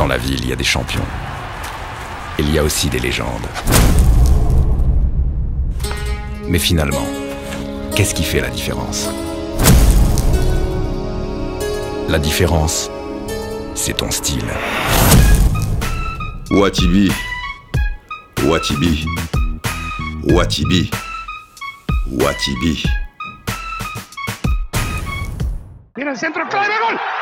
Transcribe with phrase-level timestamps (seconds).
[0.00, 1.04] Dans la ville, il y a des champions.
[2.38, 3.46] Il y a aussi des légendes.
[6.48, 7.06] Mais finalement,
[7.94, 9.10] qu'est-ce qui fait la différence?
[12.08, 12.90] La différence,
[13.74, 14.50] c'est ton style.
[16.50, 17.12] Watibi.
[18.44, 19.04] Watibi.
[20.30, 20.90] Watibi.
[22.10, 22.84] Watibi.
[25.94, 26.96] El centro, clave, gol.
[26.96, 27.19] ¡Gol!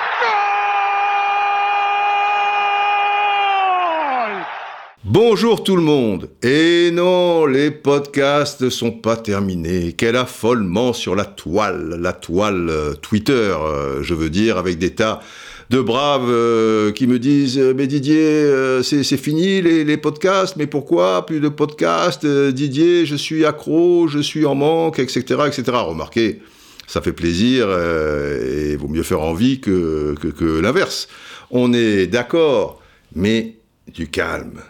[5.10, 6.28] Bonjour tout le monde.
[6.42, 9.94] Et non, les podcasts ne sont pas terminés.
[9.96, 14.90] Quel affolement sur la toile, la toile euh, Twitter, euh, je veux dire, avec des
[14.90, 15.22] tas
[15.70, 21.40] de braves euh, qui me disent mais Didier c'est fini les, podcasts mais pourquoi plus
[21.40, 26.40] de podcasts Didier je suis accro je suis en manque etc etc remarquez
[26.86, 30.14] ça fait plaisir et vaut mieux faire envie que
[30.62, 31.08] l'inverse
[31.50, 32.80] on est d'accord
[33.14, 33.56] mais
[33.92, 34.62] du calme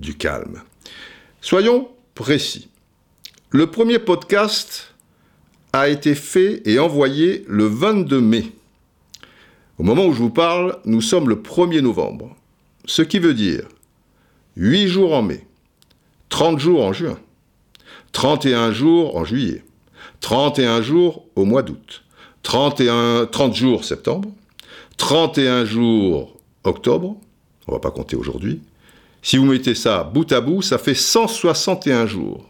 [0.00, 0.62] du calme
[1.40, 2.68] soyons précis
[3.50, 4.94] le premier podcast
[5.72, 8.52] a été fait et envoyé le 22 mai
[9.80, 12.36] au moment où je vous parle, nous sommes le 1er novembre.
[12.84, 13.66] Ce qui veut dire
[14.56, 15.46] 8 jours en mai,
[16.28, 17.18] 30 jours en juin,
[18.12, 19.64] 31 jours en juillet,
[20.20, 22.04] 31 jours au mois d'août,
[22.42, 24.28] 31, 30 jours septembre,
[24.98, 27.16] 31 jours octobre,
[27.66, 28.60] on va pas compter aujourd'hui.
[29.22, 32.46] Si vous mettez ça bout à bout, ça fait 161 jours.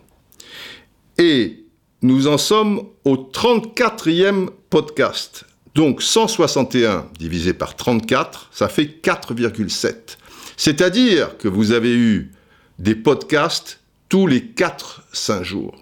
[1.18, 1.64] Et
[2.02, 5.44] nous en sommes au 34e podcast.
[5.74, 10.16] Donc 161 divisé par 34, ça fait 4,7.
[10.56, 12.32] C'est-à-dire que vous avez eu
[12.78, 15.76] des podcasts tous les 4-5 jours.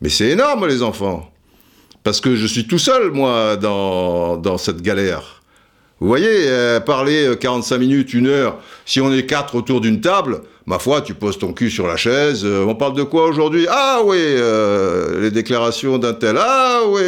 [0.00, 1.32] Mais c'est énorme les enfants.
[2.02, 5.39] Parce que je suis tout seul, moi, dans, dans cette galère.
[6.00, 10.00] Vous voyez, euh, parler euh, 45 minutes, une heure, si on est quatre autour d'une
[10.00, 12.40] table, ma foi, tu poses ton cul sur la chaise.
[12.44, 13.66] euh, on parle de quoi aujourd'hui?
[13.68, 16.36] Ah oui, euh, les déclarations d'un tel.
[16.38, 17.02] Ah oui,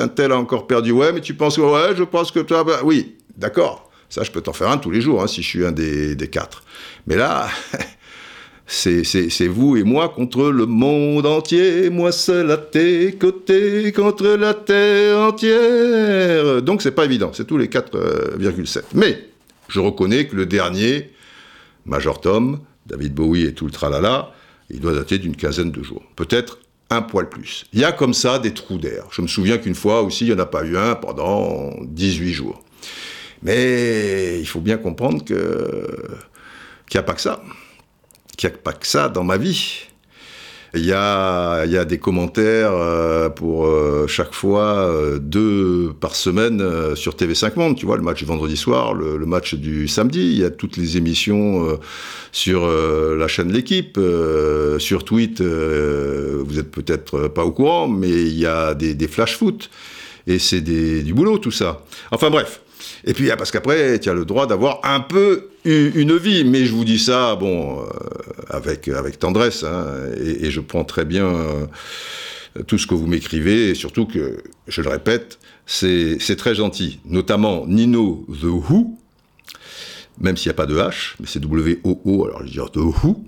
[0.00, 0.92] un tel a encore perdu.
[0.92, 3.90] Ouais, mais tu penses ouais, je pense que toi, bah, oui, d'accord.
[4.08, 6.14] Ça, je peux t'en faire un tous les jours, hein, si je suis un des,
[6.14, 6.62] des quatre.
[7.08, 7.48] Mais là,
[8.68, 14.52] c'est, vous et moi contre le monde entier, moi seul à tes côtés contre la
[14.52, 16.60] terre entière.
[16.60, 18.82] Donc c'est pas évident, c'est tous les 4,7.
[18.94, 19.24] Mais
[19.68, 21.10] je reconnais que le dernier,
[21.86, 24.32] Major Tom, David Bowie et tout le tralala,
[24.68, 26.02] il doit dater d'une quinzaine de jours.
[26.14, 26.58] Peut-être
[26.90, 27.64] un poil plus.
[27.72, 29.04] Il y a comme ça des trous d'air.
[29.10, 32.32] Je me souviens qu'une fois aussi, il n'y en a pas eu un pendant 18
[32.32, 32.62] jours.
[33.42, 35.86] Mais il faut bien comprendre que
[36.86, 37.42] qu'il n'y a pas que ça
[38.38, 39.88] qu'il n'y a pas que ça dans ma vie.
[40.74, 46.14] Il y a, y a des commentaires euh, pour euh, chaque fois euh, deux par
[46.14, 46.62] semaine
[46.94, 47.76] sur TV5 Monde.
[47.76, 50.20] Tu vois, le match du vendredi soir, le, match du samedi.
[50.20, 51.78] Il y a toutes les émissions
[52.32, 53.98] sur la chaîne L'équipe,
[54.78, 55.40] sur Tweet.
[55.40, 59.70] vous êtes peut-être pas au courant, mais il y a des, flash foot.
[60.26, 61.82] Et c'est du boulot, tout ça.
[62.10, 62.60] Enfin bref.
[63.04, 66.44] Et puis, ah, parce qu'après, tu as le droit d'avoir un peu une vie.
[66.44, 67.84] Mais je vous dis ça, bon, euh,
[68.48, 69.64] avec, avec tendresse.
[69.64, 69.86] hein,
[70.20, 71.66] et, je prends très bien euh,
[72.66, 73.70] tout ce que vous m'écrivez.
[73.70, 77.00] Et surtout que, je le répète, c'est très gentil.
[77.04, 78.98] Notamment Nino The Who,
[80.20, 83.24] même s'il n'y a pas de H, mais c'est W-O-O, alors je dire The Who.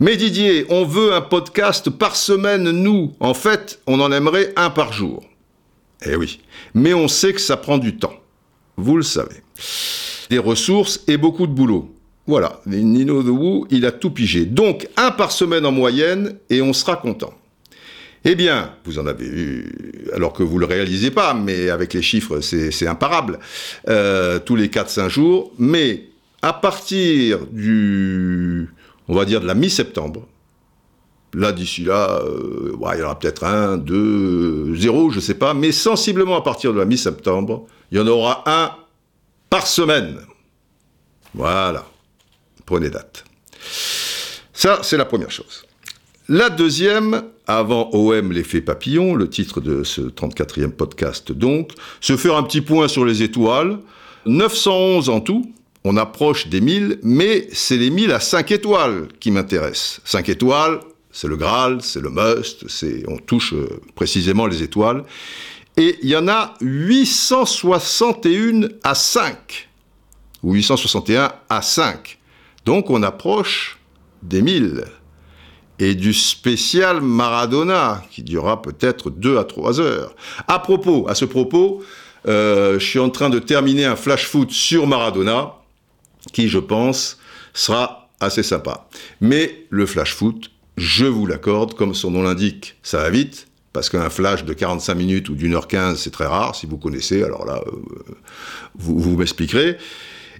[0.00, 3.14] Mais Didier, on veut un podcast par semaine, nous.
[3.20, 5.22] En fait, on en aimerait un par jour.
[6.06, 6.40] Eh oui.
[6.72, 8.14] Mais on sait que ça prend du temps.
[8.80, 9.36] Vous le savez.
[10.30, 11.94] Des ressources et beaucoup de boulot.
[12.26, 12.60] Voilà.
[12.66, 14.46] Nino The Who, il a tout pigé.
[14.46, 17.34] Donc, un par semaine en moyenne et on sera content.
[18.24, 19.72] Eh bien, vous en avez eu,
[20.14, 23.38] alors que vous ne le réalisez pas, mais avec les chiffres, c'est c'est imparable,
[23.88, 25.52] euh, tous les 4-5 jours.
[25.58, 26.04] Mais
[26.42, 28.68] à partir du,
[29.08, 30.26] on va dire de la mi-septembre,
[31.34, 35.54] là d'ici là, euh, il y en aura peut-être un, deux, zéro, je sais pas,
[35.54, 38.72] mais sensiblement à partir de la mi-septembre, il y en aura un
[39.48, 40.18] par semaine.
[41.34, 41.86] Voilà,
[42.66, 43.24] prenez date.
[44.52, 45.64] Ça, c'est la première chose.
[46.28, 52.36] La deuxième, avant OM l'effet papillon, le titre de ce 34e podcast donc, se faire
[52.36, 53.78] un petit point sur les étoiles.
[54.26, 55.52] 911 en tout,
[55.82, 60.00] on approche des 1000, mais c'est les 1000 à 5 étoiles qui m'intéressent.
[60.04, 60.80] 5 étoiles,
[61.12, 65.04] c'est le Graal, c'est le must, c'est, on touche euh, précisément les étoiles.
[65.76, 69.68] Et il y en a 861 à 5,
[70.42, 72.18] ou 861 à 5.
[72.64, 73.78] Donc on approche
[74.22, 74.84] des 1000
[75.78, 80.14] et du spécial Maradona, qui durera peut-être deux à trois heures.
[80.46, 81.82] À propos, à ce propos,
[82.28, 85.54] euh, je suis en train de terminer un flash foot sur Maradona.
[86.34, 87.18] qui, je pense,
[87.54, 88.86] sera assez sympa.
[89.22, 93.88] Mais le flash foot, je vous l'accorde, comme son nom l'indique, ça va vite, parce
[93.88, 96.54] qu'un flash de 45 minutes ou d'une heure 15, c'est très rare.
[96.54, 97.70] Si vous connaissez, alors là, euh,
[98.74, 99.76] vous, m'expliquerez.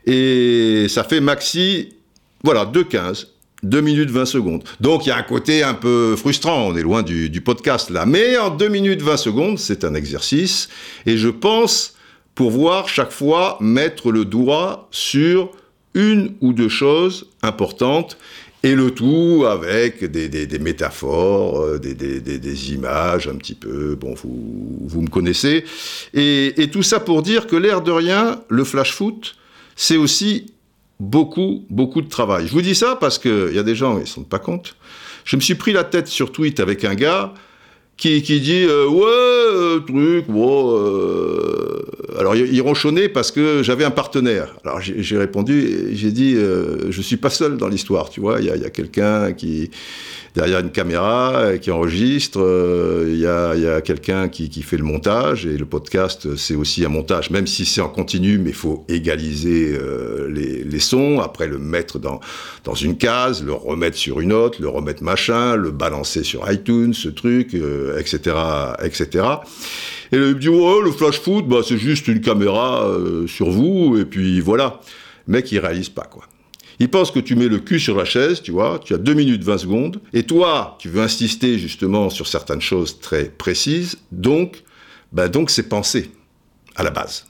[0.06, 1.94] Et ça fait maxi,
[2.42, 3.26] voilà, 2,15.
[3.62, 4.64] 2 minutes 20 secondes.
[4.80, 7.90] Donc il y a un côté un peu frustrant, on est loin du, du podcast
[7.90, 8.06] là.
[8.06, 10.70] Mais en 2 minutes 20 secondes, c'est un exercice.
[11.04, 11.94] Et je pense
[12.34, 15.50] pouvoir chaque fois mettre le doigt sur
[15.92, 18.16] une ou deux choses importantes
[18.62, 23.94] et le tout avec des, des, des métaphores, euh, des, des, images un petit peu,
[23.94, 25.64] bon, vous, vous me connaissez.
[26.12, 29.36] Et, et, tout ça pour dire que l'air de rien, le flash foot,
[29.76, 30.52] c'est aussi
[30.98, 32.46] beaucoup, beaucoup de travail.
[32.46, 34.38] Je vous dis ça parce qu'il y a des gens, ils ne se rendent pas
[34.38, 34.76] compte.
[35.24, 37.32] Je me suis pris la tête sur tweet avec un gars
[38.00, 40.76] qui, qui dit euh, Ouais, euh, truc, bon.
[40.76, 41.82] Euh...
[42.18, 44.56] Alors, il ronchonnait parce que j'avais un partenaire.
[44.64, 48.40] Alors, j'ai répondu, j'ai dit euh, Je suis pas seul dans l'histoire, tu vois.
[48.40, 49.70] Il y a, y a quelqu'un qui
[50.34, 52.40] derrière une caméra euh, qui enregistre.
[52.40, 56.54] Euh, il y a, a quelqu'un qui, qui, fait le montage et le podcast, c'est
[56.54, 60.78] aussi un montage, même si c'est en continu, mais il faut égaliser euh, les, les,
[60.78, 62.20] sons, après le mettre dans,
[62.64, 66.94] dans une case, le remettre sur une autre, le remettre machin, le balancer sur iTunes,
[66.94, 68.36] ce truc, euh, etc.,
[68.82, 69.24] etc.
[70.12, 73.50] Et il me dit, ouais, le flash foot, bah, c'est juste une caméra euh, sur
[73.50, 74.80] vous, et puis voilà.
[75.26, 76.24] Le mec, il réalise pas, quoi.
[76.80, 79.12] Il pense que tu mets le cul sur la chaise, tu vois, tu as 2
[79.12, 84.64] minutes 20 secondes, et toi, tu veux insister justement sur certaines choses très précises, donc,
[85.12, 86.10] bah donc c'est pensé,
[86.76, 87.26] à la base.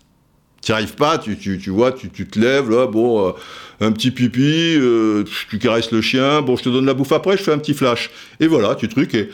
[0.62, 3.32] Tu n'y arrives pas, tu, tu, tu vois, tu, tu, te lèves, là, bon, euh,
[3.80, 7.36] un petit pipi, euh, tu caresses le chien, bon, je te donne la bouffe après,
[7.36, 8.10] je fais un petit flash.
[8.38, 9.30] Et voilà, tu trucs, et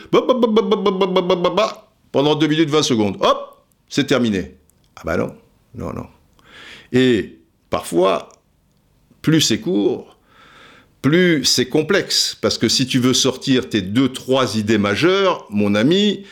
[2.11, 4.55] pendant 2 minutes 20 secondes, hop, c'est terminé.
[4.95, 5.35] Ah bah non,
[5.75, 6.07] non, non.
[6.91, 7.37] Et
[7.69, 8.29] parfois,
[9.27, 10.17] plus c'est court,
[11.01, 12.37] plus c'est complexe.
[12.39, 16.23] Parce que si tu veux sortir tes deux, trois idées majeures, mon ami,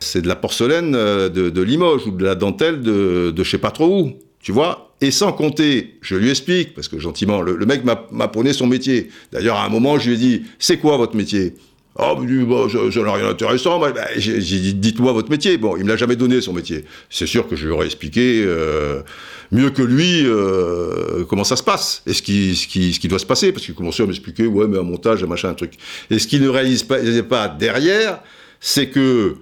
[0.00, 3.58] c'est de la porcelaine de, de, Limoges ou de la dentelle de, de je sais
[3.58, 4.14] pas trop où.
[4.40, 8.26] Tu vois Et sans compter, je lui explique, parce que gentiment, le, le mec m'a
[8.26, 9.10] prôné son métier.
[9.30, 11.54] D'ailleurs, à un moment, je lui ai dit C'est quoi votre métier?
[11.96, 13.80] Oh, bah, j'en ai rien d'intéressant.
[13.80, 15.58] Bah, j'ai dit, dites-moi votre métier.
[15.58, 16.84] Bon, il me l'a jamais donné, son métier.
[17.10, 19.02] C'est sûr que je lui aurais expliqué euh,
[19.50, 23.50] mieux que lui euh, comment ça se passe et ce qui, doit se passer.
[23.52, 25.74] Parce qu'il commençait à m'expliquer, ouais, mais un montage, un machin, un truc.
[26.10, 26.98] Et ce qu'il ne réalise pas,
[27.28, 28.20] pas derrière,
[28.60, 29.36] c'est que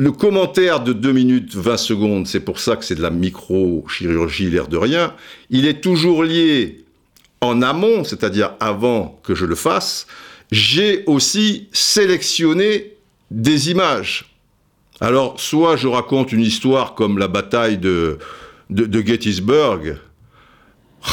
[0.00, 4.50] le commentaire de 2 minutes 20 secondes, c'est pour ça que c'est de la micro-chirurgie,
[4.50, 5.14] l'air de rien,
[5.50, 6.84] il est toujours lié
[7.42, 10.06] en amont, c'est-à-dire avant que je le fasse,
[10.50, 12.96] j'ai aussi sélectionné
[13.30, 14.26] des images.
[15.00, 18.18] Alors, soit je raconte une histoire comme la bataille de,
[18.68, 19.96] de, Gettysburg.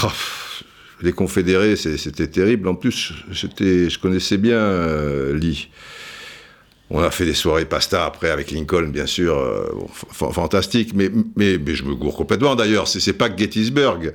[0.03, 0.07] Oh,
[1.01, 2.67] les confédérés, c'était terrible.
[2.67, 5.69] En plus, je connaissais bien euh, Lee.
[6.89, 9.67] On a fait des soirées pasta après avec Lincoln, bien sûr, euh,
[10.11, 12.87] fantastique, mais, mais, mais, je me gourre complètement d'ailleurs.
[12.87, 14.13] C'est pas Gettysburg,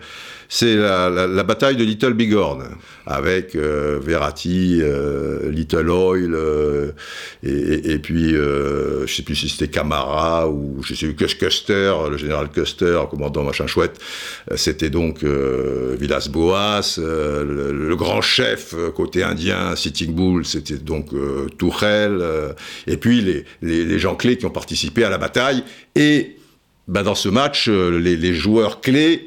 [0.54, 2.62] c'est la, la, la, bataille de Little Bighorn,
[3.06, 6.92] avec euh, Verratti, euh, Little Oil, euh,
[7.42, 11.94] et, et, puis, euh, je sais plus si c'était Camara ou je sais plus, Custer,
[12.10, 13.98] le général Custer, commandant machin chouette.
[14.54, 21.12] C'était donc Villas-Boas, le, le, grand chef côté indien, Sitting Bull, c'était donc
[21.56, 22.22] Tourelle,
[22.86, 25.64] et puis les, les, les gens clés qui ont participé à la bataille.
[25.94, 26.36] Et
[26.88, 29.24] ben, dans ce match, les, les joueurs clés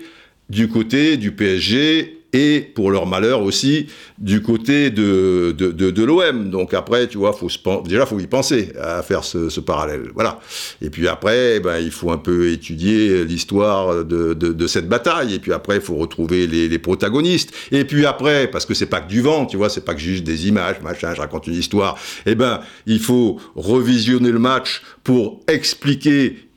[0.50, 3.88] du côté du PSG et pour leur malheur aussi
[4.18, 6.50] du côté de, de, de, l'OM.
[6.50, 10.10] Donc après, tu vois, faut se, déjà faut y penser à faire ce, parallèle.
[10.14, 10.40] Voilà.
[10.82, 15.36] Et puis après, ben, il faut un peu étudier l'histoire de, de, cette bataille.
[15.36, 17.54] Et puis après, il faut retrouver les, les, protagonistes.
[17.72, 20.02] Et puis après, parce que c'est pas que du vent, tu vois, c'est pas que
[20.02, 21.98] juste des images, machin, je raconte une histoire.
[22.26, 26.50] Eh ben, il faut revisionner le match pour expliquer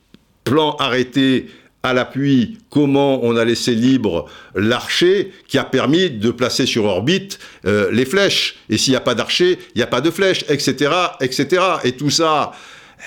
[0.43, 1.47] plan arrêté
[1.83, 7.39] à l'appui comment on a laissé libre l'archer qui a permis de placer sur orbite
[7.65, 8.57] euh, les flèches.
[8.69, 11.61] Et s'il n'y a pas d'archer, il n'y a pas de flèches, etc., etc.
[11.83, 12.51] Et tout ça,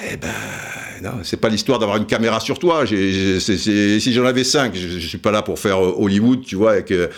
[0.00, 2.86] eh ben, c'est pas l'histoire d'avoir une caméra sur toi.
[2.86, 6.90] Si j'en avais cinq, je, je, suis pas là pour faire Hollywood, tu vois, avec
[6.92, 7.08] euh,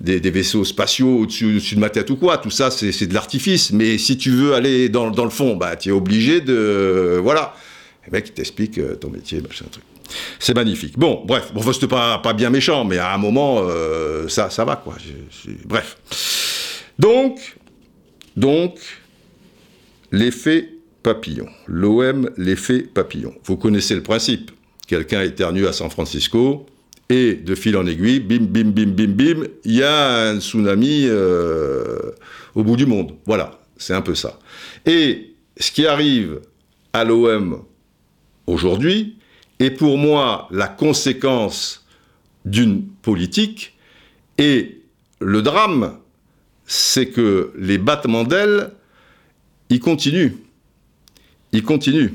[0.00, 2.38] des, vaisseaux spatiaux au-dessus au de ma tête ou quoi.
[2.38, 3.72] Tout ça, c'est de l'artifice.
[3.72, 7.54] Mais si tu veux aller dans, le fond, bah, tu es obligé de, euh, voilà.
[8.06, 9.84] Le mec, il t'explique euh, ton métier, machin truc.
[10.38, 10.98] C'est magnifique.
[10.98, 14.64] Bon, bref, bon, c'était pas, pas bien méchant, mais à un moment, euh, ça, ça
[14.64, 14.96] va, quoi.
[15.64, 15.96] Bref.
[16.98, 17.56] Donc,
[18.36, 18.78] donc,
[20.12, 20.70] l'effet
[21.02, 21.46] papillon.
[21.66, 23.34] L'OM, l'effet papillon.
[23.44, 24.50] Vous connaissez le principe.
[24.86, 26.66] Quelqu'un éternue à San Francisco,
[27.08, 31.04] Et de fil en aiguille, bim, bim, bim, bim, bim, il y a un tsunami
[31.06, 32.12] euh,
[32.54, 33.14] au bout du monde.
[33.26, 34.38] Voilà, c'est un peu ça.
[34.86, 36.40] Et ce qui arrive
[36.92, 37.62] à l'OM
[38.46, 39.16] aujourd'hui
[39.60, 41.86] est pour moi la conséquence
[42.44, 43.76] d'une politique
[44.38, 44.82] et
[45.20, 45.98] le drame,
[46.66, 48.72] c'est que les battements d'ailes,
[49.70, 50.32] ils continuent.
[51.52, 52.12] Ils continuent.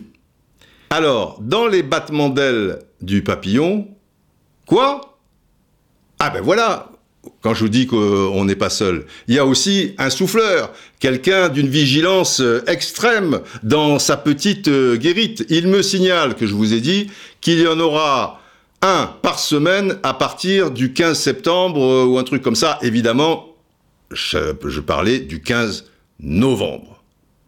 [0.90, 3.88] Alors, dans les battements d'ailes du papillon,
[4.66, 5.18] quoi?
[6.20, 6.92] Ah ben voilà,
[7.42, 11.50] quand je vous dis qu'on n'est pas seul, il y a aussi un souffleur, quelqu'un
[11.50, 15.46] d'une vigilance euh, extrême dans sa petite euh, guérite.
[15.50, 18.42] Il me signale que je vous ai dit qu'il y en aura
[18.82, 22.78] un par semaine à partir du 15 septembre euh, ou un truc comme ça.
[22.82, 23.56] Évidemment,
[24.12, 25.86] je, je parlais du 15
[26.20, 27.02] novembre.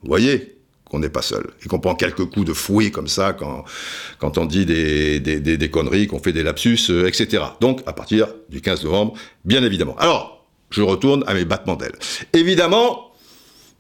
[0.04, 0.51] Vous voyez?
[0.92, 3.64] Qu'on n'est pas seul et qu'on prend quelques coups de fouet comme ça quand,
[4.20, 7.44] quand on dit des, des, des, conneries, qu'on fait des lapsus, euh, etc.
[7.62, 9.14] Donc, à partir du 15 novembre,
[9.46, 9.96] bien évidemment.
[10.00, 11.96] Alors, je retourne à mes battements d'ailes.
[12.34, 13.14] Évidemment,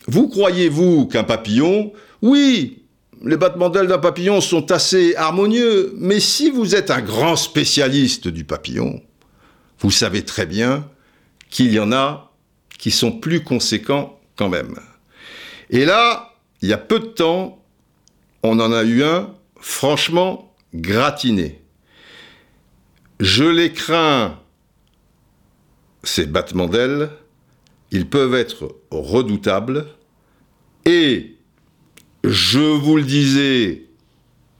[0.07, 1.91] vous croyez-vous qu'un papillon,
[2.21, 2.85] oui,
[3.25, 8.29] les battements d'ailes d'un papillon sont assez harmonieux, mais si vous êtes un grand spécialiste
[8.29, 9.01] du papillon,
[9.79, 10.87] vous savez très bien
[11.49, 12.31] qu'il y en a
[12.79, 14.79] qui sont plus conséquents quand même.
[15.71, 16.30] Et là,
[16.61, 17.63] il y a peu de temps,
[18.43, 21.61] on en a eu un franchement gratiné.
[23.19, 24.39] Je les crains,
[26.03, 27.09] ces battements d'ailes,
[27.91, 29.87] ils peuvent être redoutables,
[30.85, 31.35] et
[32.23, 33.85] je vous le disais,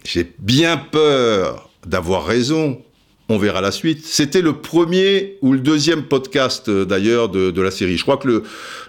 [0.03, 2.84] j'ai bien peur d'avoir raison,
[3.31, 4.05] on verra la suite.
[4.05, 7.97] C'était le premier ou le deuxième podcast euh, d'ailleurs de, la série.
[7.97, 8.43] Je crois que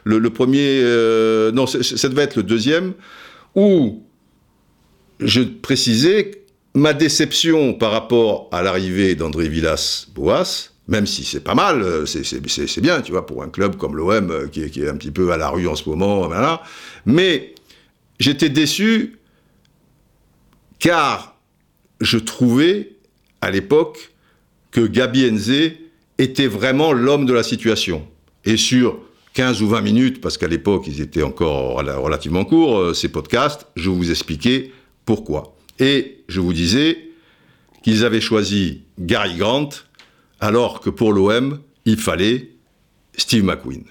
[0.05, 2.95] le, premier, euh, non, ça devait être le deuxième,
[3.55, 4.03] où
[5.21, 6.43] je précisais
[6.75, 12.81] ma déception par rapport à l'arrivée d'André Villas-Boas, même si c'est pas mal, euh, c'est
[12.81, 15.51] bien, tu vois, pour un club comme l'OM qui, est un petit peu à la
[15.51, 16.29] rue en ce moment,
[17.07, 17.55] mais
[18.19, 19.19] j'étais déçu
[20.79, 21.37] car
[22.01, 22.97] je trouvais
[23.41, 24.12] à l'époque
[24.73, 25.73] que Gabi Enze
[26.19, 28.07] était vraiment l'homme de la situation.
[28.45, 28.99] Et sur
[29.35, 33.67] 15 ou 20 minutes, parce qu'à l'époque, ils étaient encore relativement courts, euh, ces podcasts,
[33.77, 34.73] je vous expliquais
[35.05, 35.57] pourquoi.
[35.79, 36.99] Et je vous disais
[37.83, 39.71] qu'ils avaient choisi Gary Grant,
[40.41, 42.51] alors que pour l'OM, il fallait
[43.17, 43.85] Steve McQueen.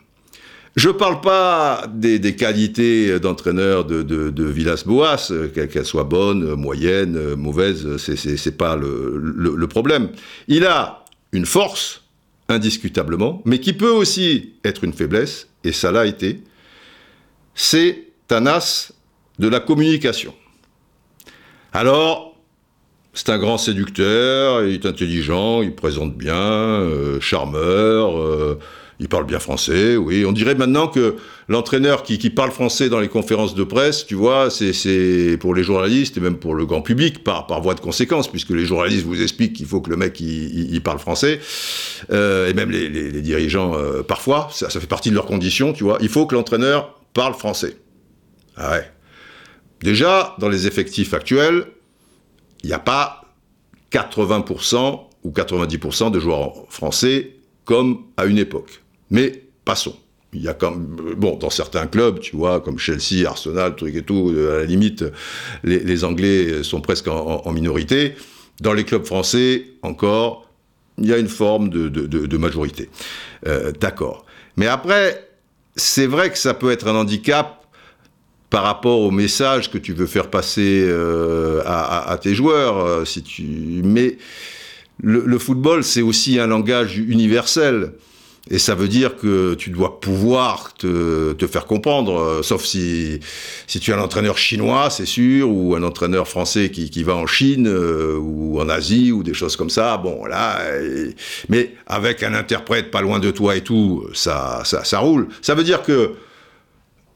[0.78, 7.98] Je ne parle pas des, qualités d'entraîneur de, Villas-Boas, euh, qu'elles soient bonnes, moyennes, mauvaises,
[7.98, 10.10] c'est pas le, problème.
[10.48, 12.04] Il a une force,
[12.48, 16.42] indiscutablement, mais qui peut aussi être une faiblesse, et ça l'a été.
[17.54, 18.60] C'est un
[19.40, 20.34] de la communication.
[21.74, 22.38] Alors,
[23.14, 28.18] c'est un grand séducteur, il est intelligent, il présente bien, euh, charmeur.
[28.18, 28.58] Euh,
[29.02, 30.26] il parle bien français, oui.
[30.28, 31.16] On dirait maintenant que
[31.50, 36.18] l'entraîneur qui, parle français dans les conférences de presse, tu vois, c'est pour les journalistes
[36.18, 39.54] et même pour le grand public, par, voie de conséquence, puisque les journalistes vous expliquent
[39.54, 40.22] qu'il faut que le mec
[40.84, 41.40] parle français,
[42.12, 45.84] euh, et même les dirigeants euh, parfois, ça, ça, fait partie de leurs conditions, tu
[45.84, 45.98] vois.
[46.02, 47.78] Il faut que l'entraîneur parle français.
[48.56, 48.92] Ah ouais.
[49.82, 51.66] Déjà, dans les effectifs actuels,
[52.62, 53.24] il n'y a pas
[53.92, 57.32] 80% ou 90% de joueurs français
[57.66, 58.82] comme à une époque.
[59.12, 59.96] Mais passons.
[60.34, 64.02] Il y a comme bon dans certains clubs, tu vois, comme Chelsea, Arsenal, truc et
[64.02, 64.34] tout.
[64.34, 65.04] À la limite,
[65.64, 68.16] les, Anglais sont presque en, minorité.
[68.62, 70.50] Dans les clubs français, encore,
[70.98, 72.90] il y a une forme de, majorité.
[73.46, 74.26] Euh, D'accord.
[74.56, 75.28] Mais après,
[75.76, 77.66] c'est vrai que ça peut être un handicap
[78.50, 82.78] par rapport au message que tu veux faire passer euh, à, tes joueurs.
[82.86, 83.04] Euh,
[83.84, 84.18] mais
[85.04, 87.94] le football, c'est aussi un langage universel.
[88.50, 93.20] Et ça veut dire que tu dois pouvoir te, te faire comprendre, euh, sauf si,
[93.68, 97.16] si tu es un entraîneur chinois, c'est sûr, ou un entraîneur français qui, qui va
[97.16, 99.98] en Chine, euh, ou en Asie, ou des choses comme ça.
[99.98, 100.60] Bon, là,
[101.50, 105.28] mais avec un interprète pas loin de toi et tout, ça, ça, ça roule.
[105.44, 106.16] Ça veut dire que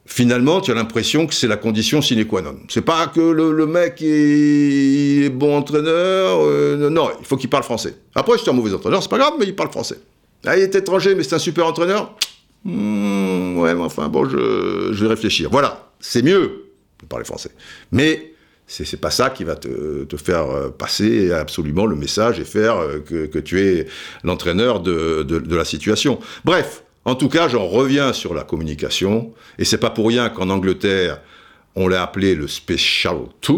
[0.06, 2.56] finalement, tu as l'impression que c'est la condition sine qua non.
[2.68, 7.64] C'est pas que le, mec est, est, bon entraîneur, euh, non, il faut qu'il parle
[7.64, 7.96] français.
[8.14, 9.98] Après, si tu es un mauvais entraîneur, c'est pas grave, mais il parle français.
[10.46, 12.14] Ah, il est étranger, mais c'est un super entraîneur.
[12.64, 15.50] Mmh, ouais, mais enfin, bon, je, vais réfléchir.
[15.50, 16.66] Voilà, c'est mieux
[17.00, 17.50] de parler français.
[17.92, 18.32] Mais
[18.66, 23.38] c'est pas ça qui va te, faire passer absolument le message et faire que, que
[23.38, 23.86] tu es
[24.24, 26.18] l'entraîneur de, la situation.
[26.44, 30.50] Bref, en tout cas, j'en reviens sur la communication, et c'est pas pour rien qu'en
[30.50, 31.20] Angleterre,
[31.76, 33.54] on l'a appelé le Special 2,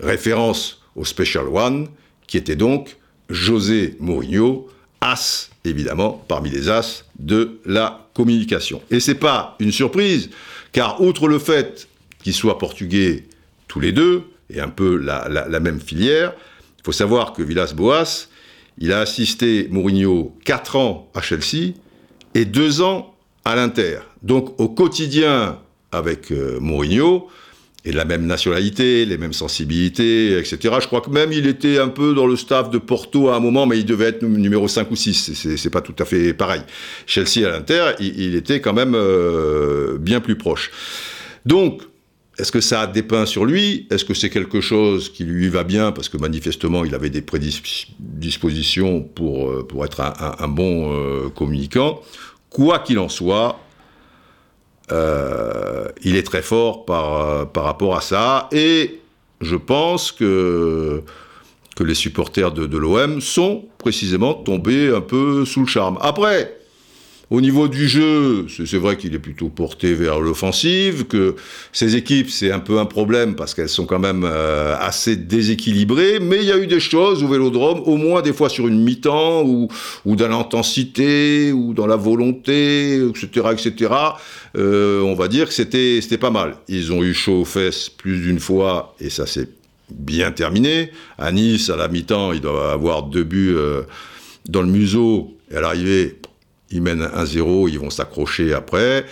[0.00, 1.84] référence au Special 1,
[2.26, 2.96] qui était donc
[3.28, 4.66] José Mourinho,
[5.02, 8.80] as évidemment parmi les as de la communication.
[8.90, 10.30] Et c'est pas une surprise,
[10.72, 11.88] car outre le fait
[12.22, 13.24] qu'ils soient portugais
[13.68, 16.32] tous les deux, et un peu la, même filière,
[16.78, 18.28] il faut savoir que Villas-Boas,
[18.78, 21.74] il a assisté Mourinho 4 ans à Chelsea
[22.34, 24.00] et 2 ans à l'Inter.
[24.22, 25.58] Donc au quotidien
[25.90, 27.28] avec euh, Mourinho,
[27.84, 30.76] et la même nationalité, les mêmes sensibilités, etc.
[30.80, 33.40] Je crois que même il était un peu dans le staff de Porto à un
[33.40, 35.56] moment, mais il devait être numéro 5 ou 6.
[35.56, 36.62] C'est pas tout à fait pareil.
[37.06, 40.70] Chelsea à l'Inter, il, était quand même euh, bien plus proche.
[41.44, 41.82] Donc,
[42.38, 43.86] est-ce que ça a dépeint sur lui?
[43.90, 45.90] Est-ce que c'est quelque chose qui lui va bien?
[45.92, 52.00] Parce que manifestement, il avait des prédispositions pour, euh, pour être un, bon euh, communicant.
[52.48, 53.58] Quoi qu'il en soit,
[54.92, 58.48] euh, il est très fort par, par rapport à ça.
[58.52, 59.00] Et
[59.40, 61.02] je pense que,
[61.76, 65.98] que les supporters de, de l'OM sont précisément tombés un peu sous le charme.
[66.00, 66.61] Après,
[67.32, 71.34] au niveau du jeu, c'est vrai qu'il est plutôt porté vers l'offensive, que
[71.72, 76.20] ces équipes, c'est un peu un problème parce qu'elles sont quand même euh, assez déséquilibrées,
[76.20, 78.84] mais il y a eu des choses au Vélodrome, au moins des fois sur une
[78.84, 79.70] mi-temps, ou,
[80.04, 83.94] dans l'intensité, ou dans la volonté, etc., etc.
[84.58, 86.56] Euh, on va dire que c'était pas mal.
[86.68, 89.48] Ils ont eu chaud aux fesses plus d'une fois, et ça c'est
[89.90, 90.90] bien terminé.
[91.16, 93.84] À Nice, à la mi-temps, il doit avoir deux buts euh,
[94.50, 96.18] dans le museau, et à l'arrivée,
[96.72, 99.04] ils mènent 1-0, ils vont s'accrocher après.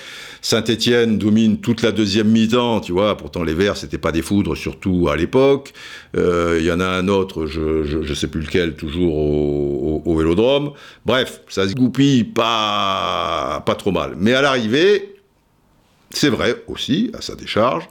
[0.42, 3.16] Saint-Etienne domine toute la deuxième mi-temps, tu vois.
[3.16, 5.72] Pourtant, les Verts, c'était pas des foudres, surtout à l'époque.
[6.16, 10.72] Euh, il y en a un autre, je, ne sais plus lequel, toujours au, Vélodrome.
[11.06, 14.14] Bref, ça se goupille pas, pas trop mal.
[14.16, 15.14] Mais à l'arrivée,
[16.10, 17.88] c'est vrai aussi, à sa décharge,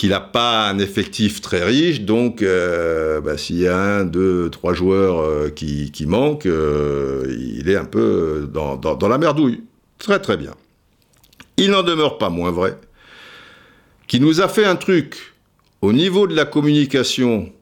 [0.00, 4.48] qu'il n'a pas un effectif très riche, donc euh, bah, s'il y a un, deux,
[4.48, 9.62] trois joueurs euh, qui, manquent, euh, il est un peu dans, dans, la merdouille.
[9.98, 10.54] Très très bien.
[11.58, 12.78] Il n'en demeure pas moins vrai
[14.08, 15.34] qu'il nous a fait un truc
[15.82, 17.52] au niveau de la communication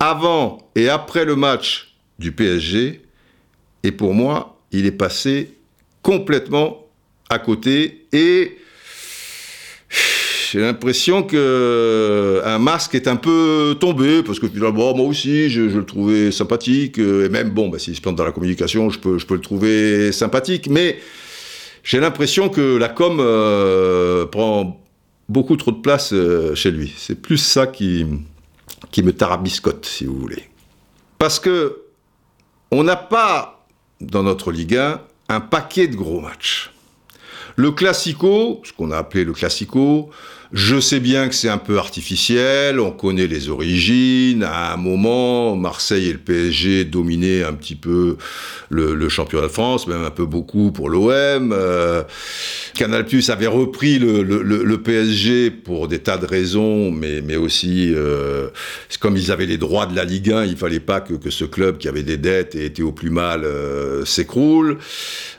[0.00, 3.00] avant et après le match du PSG,
[3.84, 5.54] et pour moi, il est passé
[6.02, 6.88] complètement
[7.30, 8.58] à côté et
[10.52, 15.48] j'ai l'impression que euh, un masque est un peu tombé parce que finalement moi aussi
[15.48, 18.90] je, le trouvais sympathique euh, et même bon bah, s'il se plante dans la communication
[18.90, 20.98] je peux je peux le trouver sympathique mais
[21.82, 24.78] j'ai l'impression que la com euh, prend
[25.30, 26.14] beaucoup trop de place
[26.54, 26.92] chez lui.
[26.98, 28.04] C'est plus ça qui
[28.90, 30.50] qui me tarabiscote si vous voulez.
[31.16, 31.78] Parce que
[32.70, 33.66] on n'a pas
[34.02, 36.72] dans notre Ligue 1 un paquet de gros matchs.
[37.56, 40.10] Le classico, ce qu'on a appelé le classico,
[40.52, 44.42] je sais bien que c'est un peu artificiel, on connaît les origines.
[44.42, 48.18] À un moment, Marseille et le PSG dominaient un petit peu
[48.68, 51.52] le, championnat de France, même un peu beaucoup pour l'OM.
[51.52, 52.02] Euh,
[52.74, 58.48] Canal Plus avait repris le, PSG pour des tas de raisons, mais, mais aussi, euh,
[59.00, 61.44] comme ils avaient les droits de la Ligue 1, il fallait pas que, que ce
[61.44, 64.78] club qui avait des dettes et était au plus mal euh, s'écroule.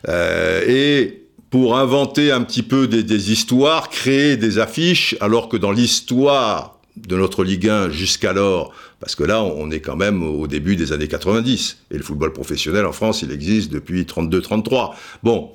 [0.07, 1.22] et
[1.53, 7.15] pour inventer un petit peu des, histoires, créer des affiches, alors que dans l'histoire de
[7.15, 11.07] notre Ligue 1 jusqu'alors, parce que là, on est quand même au début des années
[11.07, 14.95] 90, et le football professionnel en France, il existe depuis 32-33.
[15.21, 15.51] Bon,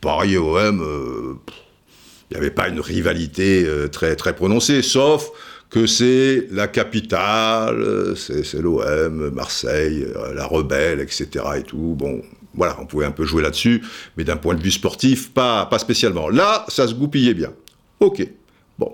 [0.00, 1.34] Paris et OM, euh,
[2.30, 5.32] il n'y avait pas une rivalité euh, très, très prononcée, sauf
[5.68, 11.26] que c'est la capitale, euh, c'est l'OM, Marseille, la rebelle, etc.
[11.58, 11.96] et tout.
[11.98, 12.22] Bon,
[12.54, 13.82] voilà, on pouvait un peu jouer là-dessus,
[14.16, 16.28] mais d'un point de vue sportif, pas, spécialement.
[16.28, 17.52] Là, ça se goupillait bien.
[18.00, 18.26] Ok,
[18.78, 18.92] bon,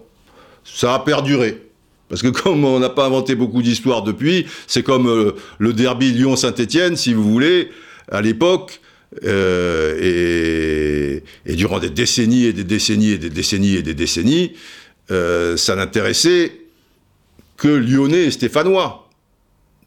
[0.65, 1.63] ça a perduré.
[2.09, 6.13] Parce que comme on n'a pas inventé beaucoup d'histoires depuis, c'est comme euh, le derby
[6.13, 7.71] Lyon-Saint-Étienne, si vous voulez,
[8.11, 8.81] à l'époque,
[9.25, 14.53] euh, et, et, durant des décennies et des décennies et des décennies et des décennies,
[15.11, 16.53] euh, ça n'intéressait
[17.57, 19.06] que Lyonnais et Stéphanois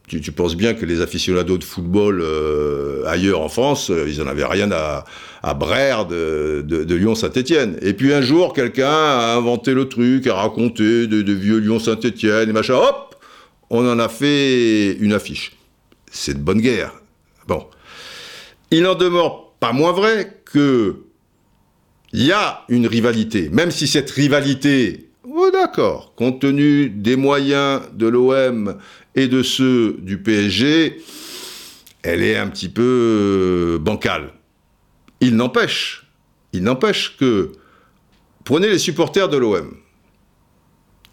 [0.09, 4.27] tu, penses bien que les aficionados de football euh, ailleurs en France, euh, ils n'en
[4.27, 5.05] avaient rien à,
[5.43, 7.77] à de, Lyon-Saint-Etienne.
[7.81, 12.53] Et puis un jour, quelqu'un a inventé le truc, a raconté de, vieux Lyon-Saint-Etienne et
[12.53, 13.15] machin, hop,
[13.69, 15.51] on en a fait une affiche.
[16.11, 16.93] C'est de bonne guerre.
[17.47, 17.65] Bon.
[18.71, 21.03] Il n'en demeure pas moins vrai que
[22.11, 27.81] il y a une rivalité, même si cette rivalité, oh d'accord, compte tenu des moyens
[27.93, 28.75] de l'OM
[29.15, 31.01] et de ceux du PSG,
[32.03, 34.33] elle est un petit peu euh, bancale.
[35.21, 36.05] Il n'empêche,
[36.53, 37.51] il n'empêche que,
[38.45, 39.75] prenez les supporters de l'OM.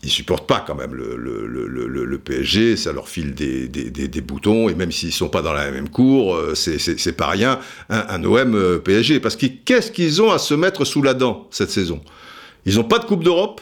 [0.02, 5.12] ils supportent pas quand même le, PSG, ça leur file des, boutons, et même s'ils
[5.12, 9.20] sont pas dans la même cour, euh, c'est pas rien, un, un OM euh, PSG.
[9.20, 12.00] Parce que qu'est-ce qu'ils ont à se mettre sous la dent cette saison?
[12.64, 13.60] Ils n'ont pas de Coupe d'Europe,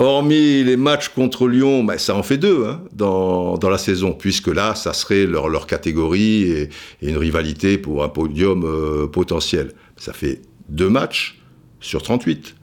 [0.00, 4.48] Hormis les matchs contre Lyon, ben ça en fait deux hein, dans, la saison, puisque
[4.48, 6.62] là, ça serait leur, catégorie et,
[7.00, 9.72] et, une rivalité pour un podium euh, potentiel.
[9.96, 11.38] Ça fait deux matchs
[11.80, 12.56] sur 38.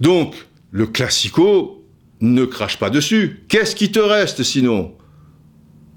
[0.00, 0.34] Donc,
[0.70, 1.84] le classico
[2.20, 3.44] ne crache pas dessus.
[3.48, 4.94] Qu'est-ce qui te reste sinon?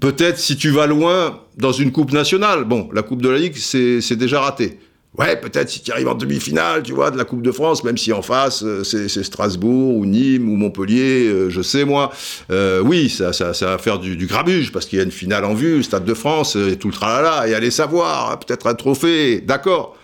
[0.00, 2.64] Peut-être si tu vas loin dans une coupe nationale.
[2.64, 4.78] Bon, la Coupe de la Ligue, c'est déjà raté.
[5.18, 7.98] Ouais, peut-être si tu arrives en demi-finale, tu vois, de la Coupe de France, même
[7.98, 12.12] si en face, euh, c'est Strasbourg ou Nîmes ou Montpellier, euh, je sais moi.
[12.52, 15.82] Euh, oui, ça, va faire du, grabuge, parce qu'il y a une finale en vue,
[15.82, 19.96] Stade de France, et tout le tralala, et allez savoir, peut-être un trophée, d'accord.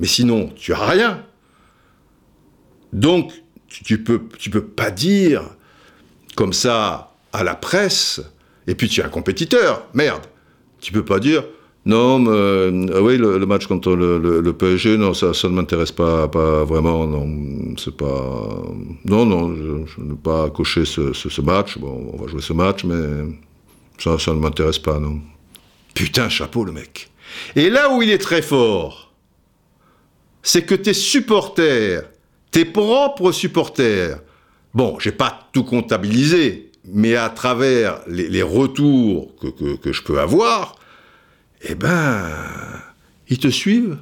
[0.00, 1.24] Mais sinon, tu as rien.
[2.92, 3.32] Donc,
[3.68, 5.44] tu, tu, peux, tu peux pas dire
[6.34, 8.20] comme ça à la presse,
[8.66, 10.22] et puis tu es un compétiteur, merde.
[10.80, 11.44] Tu peux pas dire,
[11.86, 16.64] non, mais, euh, oui, le, match contre le, PSG, non, ça, ne m'intéresse pas, pas
[16.64, 17.06] vraiment.
[17.06, 17.26] Non.
[19.06, 21.78] Non, je, n'ai pas coché ce, match.
[21.78, 23.32] Bon, on va jouer ce match, mais
[23.98, 25.20] ça, ne m'intéresse pas, non.
[25.94, 27.10] Putain, chapeau, le mec.
[27.56, 29.12] Et là où il est très fort,
[30.42, 32.04] c'est que tes supporters,
[32.50, 34.20] tes propres supporters,
[34.74, 40.79] bon, j'ai pas tout comptabilisé, mais à travers les, retours que je peux avoir,
[41.62, 42.22] eh ben,
[43.28, 43.98] ils te suivent.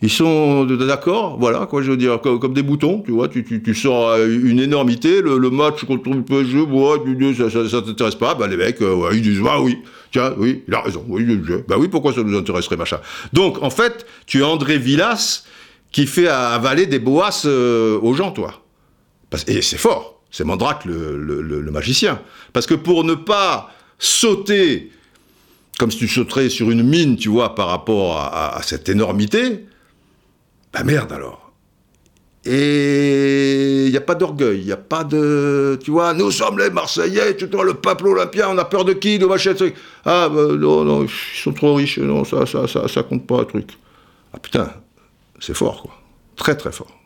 [0.00, 4.16] Ils sont d'accord, voilà, quoi, je veux dire, comme, des boutons, tu vois, tu, sors
[4.16, 9.10] une énormité, le, match contre le PSG, ça, ça, t'intéresse pas, bah les mecs, euh,
[9.12, 9.78] ils disent, ah oui,
[10.12, 11.26] tiens, oui, il a raison, oui,
[11.66, 13.00] bah oui, pourquoi ça nous intéresserait, machin.
[13.32, 15.42] Donc, en fait, tu es André Villas
[15.90, 18.62] qui fait avaler des boas euh, aux gens, toi.
[19.46, 22.20] Et c'est fort, c'est Mandrake le, magicien.
[22.52, 24.92] Parce que pour ne pas sauter
[25.78, 29.64] comme si tu sauterais sur une mine, tu vois, par rapport à, cette énormité,
[30.72, 31.52] bah merde alors.
[32.44, 35.78] Et il n'y a pas d'orgueil, il n'y a pas de...
[35.82, 38.92] Tu vois, nous sommes les Marseillais, tu vois, le peuple olympien, on a peur de
[38.92, 39.54] qui, de machin.
[40.04, 43.44] Ah, bah, non, non, ils sont trop riches, non, ça, ça, ça, ça compte pas,
[43.44, 43.70] truc.
[44.32, 44.72] Ah putain,
[45.40, 45.94] c'est fort, quoi.
[46.36, 46.98] Très, très fort.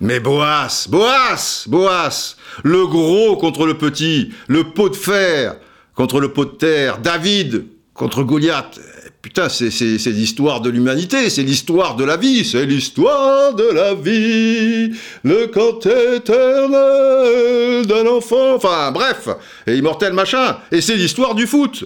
[0.00, 5.56] Mais Boas, Boas, Boas, le gros contre le petit, le pot de fer
[5.94, 8.80] contre le pot de terre, David contre Goliath.
[9.20, 9.68] Putain, c'est
[10.06, 15.86] l'histoire de l'humanité, c'est l'histoire de la vie, c'est l'histoire de la vie, le cante
[15.86, 19.28] éternel d'un enfant, enfin bref,
[19.66, 21.84] et immortel machin, et c'est l'histoire du foot.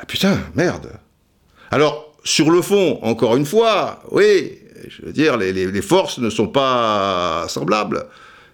[0.00, 0.92] Ah, putain, merde.
[1.72, 6.18] Alors, sur le fond, encore une fois, oui, je veux dire, les, les, les forces
[6.18, 8.06] ne sont pas semblables,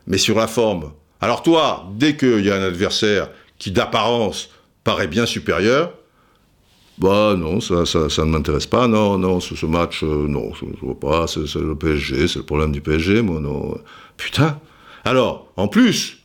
[0.06, 0.92] mais sur la forme.
[1.20, 4.48] Alors toi, dès qu'il y a un adversaire qui d'apparence
[4.84, 5.92] paraît bien supérieur,
[6.98, 8.88] bah non, ça, ça, ça ne m'intéresse pas.
[8.88, 11.26] Non, non, ce, match, euh, non, je, je vois pas.
[11.26, 13.78] C'est le PSG, c'est le problème du PSG, moi, non.
[14.16, 14.61] Putain.
[15.04, 16.18] Alors, en plus,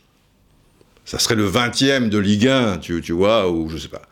[1.04, 4.02] ça serait le 20e de Ligue 1, tu, tu vois, ou je sais pas.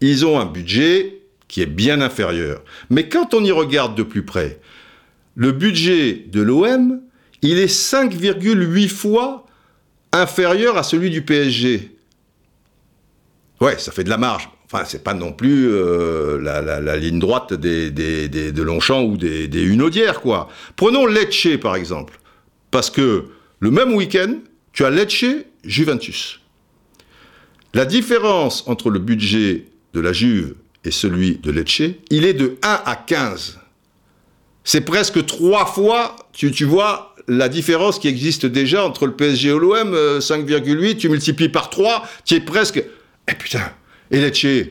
[0.00, 2.62] Ils ont un budget qui est bien inférieur.
[2.90, 4.60] Mais quand on y regarde de plus près,
[5.34, 7.00] le budget de l'OM,
[7.42, 9.46] il est 5,8 fois
[10.12, 11.96] inférieur à celui du PSG.
[13.60, 14.48] Ouais, ça fait de la marge.
[14.72, 19.62] Enfin, c'est pas non plus euh, la, ligne droite des, de Longchamp ou des, des
[19.62, 20.48] Hunaudières, quoi.
[20.76, 22.18] Prenons Lecce, par exemple.
[22.70, 23.26] Parce que
[23.60, 24.36] le même week-end,
[24.72, 25.26] tu as Lecce,
[25.62, 26.40] Juventus.
[27.74, 30.54] La différence entre le budget de la Juve
[30.86, 33.58] et celui de Lecce, il est de 1 à 15.
[34.64, 39.50] C'est presque trois fois, tu, tu vois, la différence qui existe déjà entre le PSG
[39.50, 42.82] et l'OM, 5,8, tu multiplies par 3, tu es presque...
[43.28, 43.70] Eh putain
[44.12, 44.68] et Lecce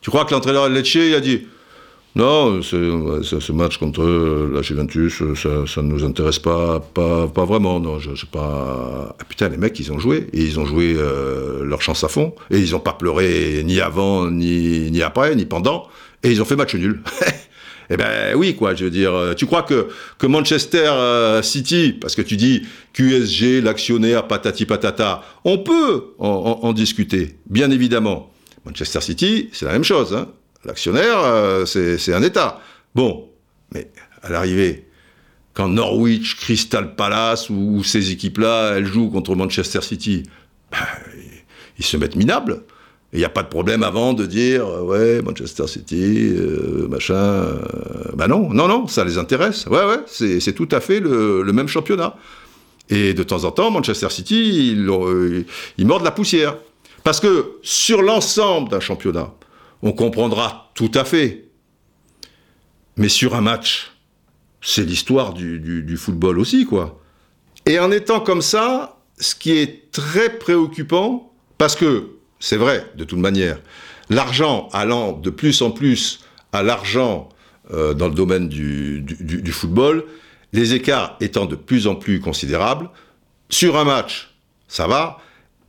[0.00, 1.42] Tu crois que l'entraîneur de Lecce, a dit
[2.14, 4.04] non, ce match contre
[4.52, 7.80] la Juventus, ça, ça ne nous intéresse pas, pas, vraiment.
[7.80, 9.16] Non, je, je pas.
[9.18, 12.08] Ah, putain, les mecs, ils ont joué et ils ont joué euh, leur chance à
[12.08, 15.88] fond et ils n'ont pas pleuré ni avant, ni, après, ni pendant
[16.22, 17.02] et ils ont fait match nul.
[17.90, 22.14] Eh ben oui, quoi, je veux dire, tu crois que, que Manchester euh, City, parce
[22.14, 22.62] que tu dis
[22.94, 28.31] QSG, l'actionnaire, patati patata, on peut en discuter, bien évidemment.
[28.64, 30.14] Manchester City, c'est la même chose.
[30.14, 30.28] Hein.
[30.64, 32.60] L'actionnaire, euh, c'est un État.
[32.94, 33.28] Bon,
[33.72, 33.90] mais
[34.22, 34.86] à l'arrivée,
[35.54, 40.22] quand Norwich, Crystal Palace ou, ces équipes-là, elles jouent contre Manchester City,
[40.70, 40.78] ben,
[41.78, 42.62] ils se mettent minables.
[43.12, 47.14] Il n'y a pas de problème avant de dire, euh, ouais, Manchester City, euh, machin.
[47.14, 47.58] Euh,
[48.14, 49.66] ben non, non, non, ça les intéresse.
[49.66, 52.16] Ouais, ouais, c'est tout à fait le, même championnat.
[52.88, 55.44] Et de temps en temps, Manchester City, il, euh,
[55.76, 56.56] il mord de la poussière.
[57.04, 59.32] Parce que sur l'ensemble d'un championnat,
[59.82, 61.48] on comprendra tout à fait.
[62.96, 63.92] Mais sur un match,
[64.60, 67.00] c'est l'histoire du, football aussi, quoi.
[67.66, 73.04] Et en étant comme ça, ce qui est très préoccupant, parce que c'est vrai, de
[73.04, 73.60] toute manière,
[74.10, 76.20] l'argent allant de plus en plus
[76.52, 77.28] à l'argent
[77.72, 80.04] euh, dans le domaine du football,
[80.52, 82.90] les écarts étant de plus en plus considérables,
[83.48, 84.34] sur un match,
[84.68, 85.18] ça va,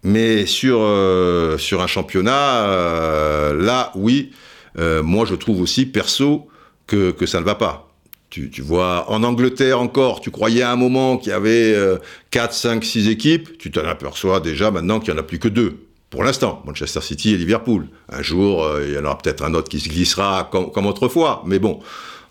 [0.03, 4.31] mais sur, euh, sur un championnat, euh, là, oui,
[4.77, 6.47] euh, moi je trouve aussi, perso,
[6.87, 7.89] que, que ça ne va pas.
[8.29, 11.97] Tu, vois, en Angleterre encore, tu croyais à un moment qu'il y avait euh,
[12.31, 15.47] 4, 5, 6 équipes, tu t'en aperçois déjà maintenant qu'il n'y en a plus que
[15.47, 15.85] deux.
[16.09, 17.87] Pour l'instant, Manchester City et Liverpool.
[18.09, 21.43] Un jour, il y en aura peut-être un autre qui se glissera comme, comme autrefois.
[21.45, 21.79] Mais bon,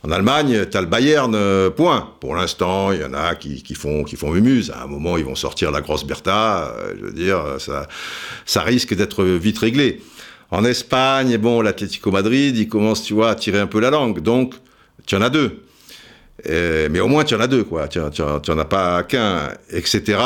[0.05, 2.15] en Allemagne, tu as le Bayern, euh, point.
[2.21, 4.71] Pour l'instant, il y en a qui, qui font, qui font mumuse.
[4.71, 6.75] À un moment, ils vont sortir la grosse Bertha.
[6.77, 7.87] euh, je veux dire, ça,
[8.45, 10.03] ça risque d'être vite réglé.
[10.51, 14.21] En Espagne, bon, l'Atlético Madrid, il commence, tu vois, à tirer un peu la langue.
[14.21, 14.55] Donc,
[15.07, 15.63] tu en as deux.
[16.49, 17.89] Euh, mais au moins, tu en as deux, quoi.
[17.89, 20.19] Tu n'en as pas qu'un, etc..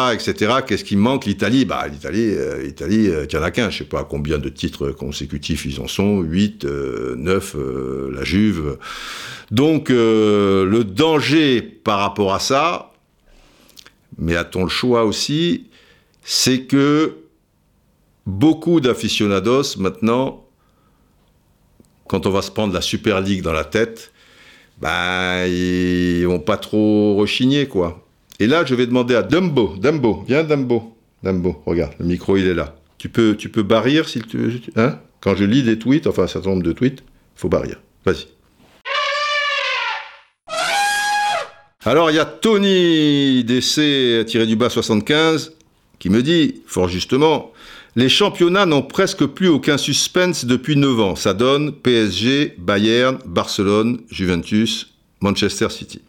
[0.66, 1.26] Qu'est-ce qui manque?
[1.26, 3.70] L'Italie, bah, l'Italie, euh, l'Italie, euh, tu en as qu'un.
[3.70, 6.22] Je sais pas combien de titres consécutifs ils en sont.
[6.22, 7.56] 8, 9,
[8.12, 8.78] la Juve.
[9.50, 12.92] Donc, euh, le danger par rapport à ça,
[14.18, 15.68] mais a-t-on le choix aussi,
[16.22, 17.16] c'est que
[18.26, 20.44] beaucoup d'aficionados, maintenant,
[22.08, 24.12] quand on va se prendre la Super League dans la tête,
[24.80, 28.06] bah, ils vont pas trop rechigner, quoi.
[28.38, 32.46] Et là, je vais demander à Dumbo, Dumbo, viens Dumbo, Dumbo, regarde, le micro, il
[32.46, 32.76] est là.
[32.98, 34.36] Tu peux, tu peux barrir s'il te,
[34.76, 34.98] hein?
[35.20, 37.02] Quand je lis des tweets, enfin un certain nombre de tweets,
[37.34, 37.80] faut barrir.
[38.04, 38.26] Vas-y.
[41.84, 45.52] Alors, il y a Tony DC tiré du bas 75
[45.98, 47.52] qui me dit, fort justement,
[47.96, 51.16] les championnats n'ont presque plus aucun suspense depuis 9 ans.
[51.16, 56.02] Ça donne PSG, Bayern, Barcelone, Juventus, Manchester City.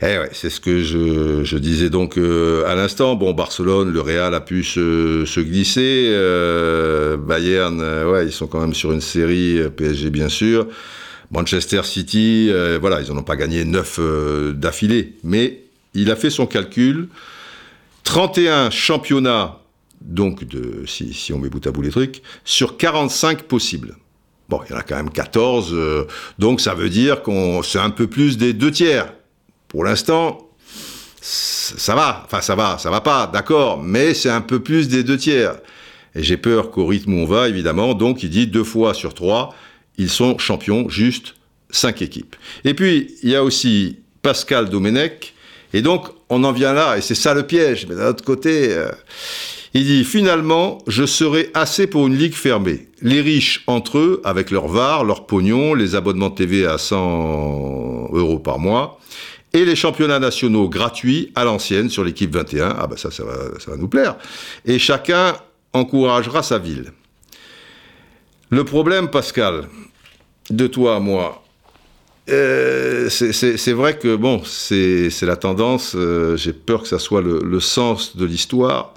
[0.00, 3.14] Eh ouais, c'est ce que je, disais donc euh, à l'instant.
[3.14, 6.08] Bon, Barcelone, le Real a pu se, se glisser.
[6.10, 10.66] Euh, Bayern, euh, ouais, ils sont quand même sur une série, PSG bien sûr.
[11.30, 15.14] Manchester City, voilà, ils n'en ont pas gagné 9 euh, d'affilée.
[15.22, 15.60] Mais
[15.94, 17.08] il a fait son calcul.
[18.04, 19.58] 31 championnats
[20.00, 20.44] donc
[20.86, 23.96] si, on met bout à bout les trucs, sur 45 possibles.
[24.48, 26.06] Bon, il y en a quand même 14, euh,
[26.38, 29.12] donc ça veut dire qu'on c'est un peu plus des deux tiers.
[29.68, 30.48] Pour l'instant,
[31.20, 35.04] ça va, enfin ça va, ça va pas, d'accord, mais c'est un peu plus des
[35.04, 35.56] deux tiers.
[36.14, 39.12] Et j'ai peur qu'au rythme où on va, évidemment, donc il dit deux fois sur
[39.12, 39.54] trois,
[39.98, 41.34] ils sont champions, juste
[41.70, 42.36] cinq équipes.
[42.64, 45.34] Et puis, il y a aussi Pascal Domenech,
[45.72, 48.72] et donc on en vient là, et c'est ça le piège, mais d'un autre côté...
[48.72, 48.90] Euh,
[49.74, 52.88] il dit finalement, je serai assez pour une ligue fermée.
[53.02, 58.38] Les riches entre eux, avec leur VAR, leur pognon, les abonnements TV à 100 euros
[58.38, 58.98] par mois,
[59.52, 62.76] et les championnats nationaux gratuits à l'ancienne sur l'équipe 21.
[62.78, 64.16] Ah bah ça, ça va, ça va nous plaire.
[64.64, 65.36] Et chacun
[65.72, 66.92] encouragera sa ville.
[68.50, 69.68] Le problème, Pascal,
[70.50, 71.44] de toi à moi,
[72.30, 75.94] euh, c'est vrai que bon, c'est la tendance.
[75.94, 78.94] Euh, J'ai peur que ça soit le, le sens de l'histoire.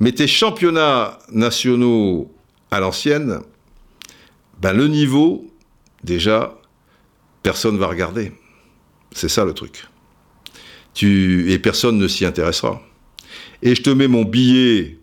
[0.00, 2.32] Mais tes championnats nationaux
[2.70, 3.40] à l'ancienne,
[4.60, 5.46] ben le niveau,
[6.04, 6.58] déjà,
[7.42, 8.32] personne ne va regarder.
[9.12, 9.86] C'est ça le truc.
[10.94, 12.82] Tu, et personne ne s'y intéressera.
[13.62, 14.97] Et je te mets mon billet,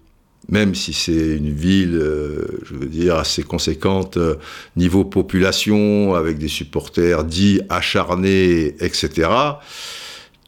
[0.49, 4.35] même si c'est une ville, euh, je veux dire, assez conséquente, euh,
[4.75, 9.27] niveau population, avec des supporters dits acharnés, etc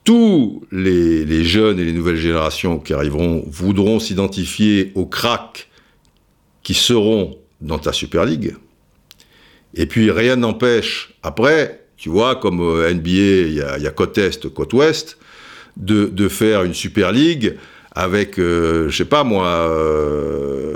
[0.07, 5.67] tous les, jeunes et les nouvelles générations qui arriveront voudront s'identifier aux cracks
[6.63, 8.55] qui seront dans ta Super League.
[9.73, 14.71] Et puis rien n'empêche, après, tu vois, comme NBA, il y a, côte Est, côte
[14.71, 15.17] Ouest,
[15.75, 17.57] de faire une Super League
[17.97, 20.75] avec, euh, je sais pas moi, euh,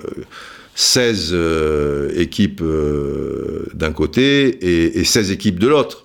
[0.73, 2.63] 16 euh, équipes
[3.73, 6.03] d'un côté et, et 16 équipes de l'autre.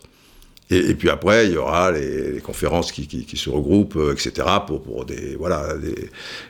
[0.68, 4.32] Et, puis après, il y aura les, conférences qui, se regroupent, euh, etc.,
[4.66, 5.74] pour, des, voilà,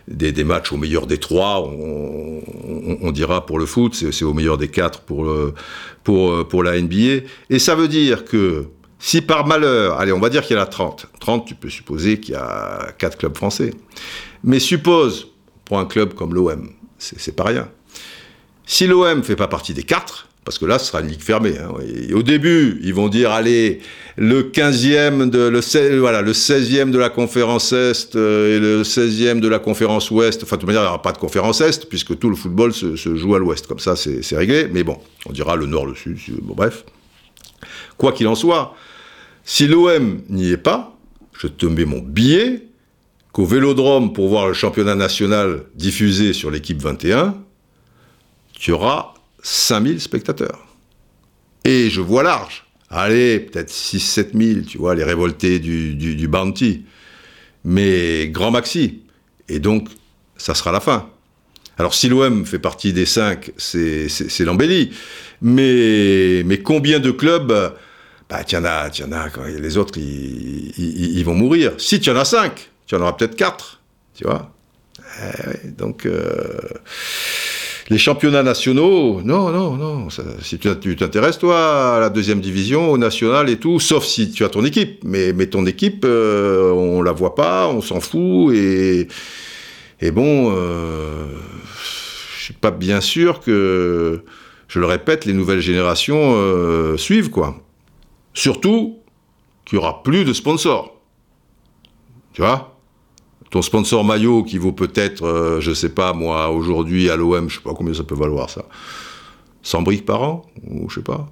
[0.09, 4.57] des, des, matchs au meilleur des trois, on, dira pour le foot, c'est au meilleur
[4.57, 5.31] des quatre pour,
[6.02, 7.26] pour, pour la NBA.
[7.50, 10.62] Et ça veut dire que si par malheur, allez, on va dire qu'il y en
[10.62, 13.72] a 30, 30, tu peux supposer qu'il y a quatre clubs français.
[14.46, 15.28] Mais suppose,
[15.64, 17.68] pour un club comme l'OM, c'est pas rien.
[18.64, 21.59] Si l'OM fait pas partie des quatre, parce que là, ce sera une ligue fermée.
[21.59, 21.72] Hein.
[21.85, 23.80] Et au début, ils vont dire, allez,
[24.16, 28.82] le 15e, de, le, 16, voilà, le 16e de la conférence Est euh, et le
[28.85, 30.44] 16e de la conférence Ouest.
[30.44, 32.72] Enfin, de toute manière, il n'y aura pas de conférence Est, puisque tout le football
[32.72, 33.66] se, se joue à l'Ouest.
[33.66, 34.68] Comme ça, c'est réglé.
[34.72, 36.16] Mais bon, on dira le Nord, le Sud.
[36.42, 36.85] Bon, bref.
[37.96, 38.76] Quoi qu'il en soit,
[39.44, 40.96] si l'OM n'y est pas,
[41.40, 42.65] je te mets mon billet
[43.37, 47.37] qu'au Vélodrome, pour voir le championnat national diffusé sur l'équipe 21,
[48.59, 50.66] tu auras 5000 spectateurs.
[51.66, 52.64] Et je vois large.
[52.88, 56.87] Allez, peut-être 6-7 000, tu vois, les révoltés du, du, Bounty.
[57.62, 59.03] Mais grand maxi.
[59.51, 59.90] Et donc,
[60.38, 61.07] ça sera la fin.
[61.77, 64.09] Alors, si l'OM fait partie des 5, c'est
[64.46, 64.92] l'embellie.
[65.42, 67.75] Mais, combien de clubs
[68.31, 69.29] bah, tu en as, tu en as,
[69.61, 71.75] les autres, ils, ils, vont mourir.
[71.77, 73.83] Si tu en as 5, tu en auras peut-être 4,
[74.14, 74.53] tu vois.
[75.64, 76.59] Eh donc, euh,
[77.88, 80.09] les championnats nationaux, non, non, non.
[80.42, 84.44] si tu t'intéresses, toi, à la deuxième division, au national et tout, sauf si tu
[84.44, 85.05] as ton équipe.
[85.05, 88.55] Mais, ton équipe, euh, on la voit pas, on s'en fout.
[88.55, 89.07] Et,
[90.01, 91.27] et bon, euh,
[92.37, 94.25] je suis pas bien sûr que,
[94.66, 97.57] je le répète, les nouvelles générations euh, suivent, quoi.
[98.35, 98.99] Surtout
[99.64, 101.01] qu'il y aura plus de sponsors.
[102.33, 102.76] Tu vois?
[103.50, 107.56] Ton sponsor maillot qui vaut peut-être, euh, je sais pas moi, aujourd'hui à l'OM, je
[107.56, 108.64] sais pas combien ça peut valoir ça,
[109.62, 111.28] 100 briques par an, ou je sais pas,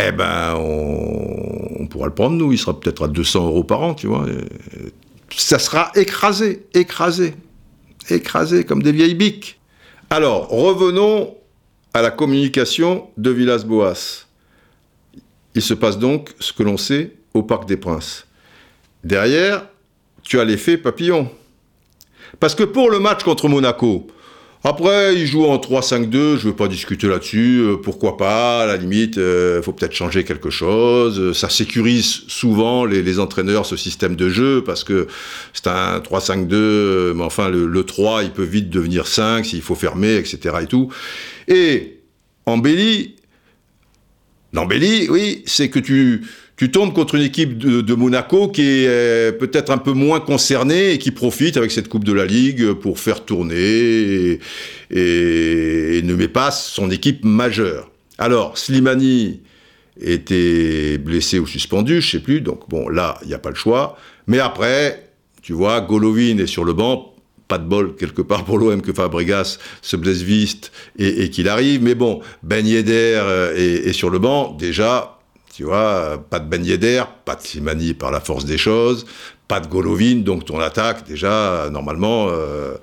[0.00, 3.94] eh ben on, pourra le prendre nous, il sera peut-être à 200 euros par an,
[3.94, 4.26] tu vois.
[5.30, 7.34] ça sera écrasé, écrasé,
[8.08, 9.58] écrasé comme des vieilles biques.
[10.10, 11.34] Alors, revenons
[11.92, 14.26] à la communication de Villas-Boas.
[15.54, 18.26] Il se passe donc ce que l'on sait au Parc des Princes.
[19.04, 19.66] Derrière,
[20.22, 21.30] tu as l'effet papillon.
[22.40, 24.06] Parce que pour le match contre Monaco,
[24.64, 28.66] après, ils jouent en 3-5-2, je ne veux pas discuter là-dessus, euh, pourquoi pas, à
[28.66, 33.76] la limite, il euh, faut peut-être changer quelque chose, ça sécurise souvent les, entraîneurs ce
[33.76, 35.06] système de jeu, parce que
[35.52, 39.76] c'est un 3-5-2, mais enfin, le, le, 3, il peut vite devenir 5 s'il faut
[39.76, 40.56] fermer, etc.
[40.62, 40.92] et tout.
[41.46, 42.00] Et,
[42.44, 43.14] embelli,
[44.52, 46.26] l'embelli, oui, c'est que tu
[46.58, 50.92] tu tombes contre une équipe de, Monaco qui est euh, peut-être un peu moins concernée
[50.92, 54.40] et qui profite avec cette Coupe de la Ligue pour faire tourner
[54.90, 57.90] et, ne met pas son équipe majeure.
[58.18, 59.40] Alors, Slimani
[60.00, 63.54] était blessé ou suspendu, je sais plus, donc bon, là, il n'y a pas le
[63.54, 63.96] choix.
[64.26, 65.10] Mais après,
[65.42, 67.14] tu vois, Golovin est sur le banc,
[67.46, 71.84] pas de bol quelque part pour l'OM que Fabregas se blesse vite et, qu'il arrive.
[71.84, 74.56] Mais bon, Ben Yedder euh, est, sur le banc.
[74.58, 75.17] Déjà,
[75.58, 79.06] tu vois, pas de Ben Yedder, pas de Simani par la force des choses,
[79.48, 82.76] pas de Golovin, donc ton attaque, déjà, normalement, euh,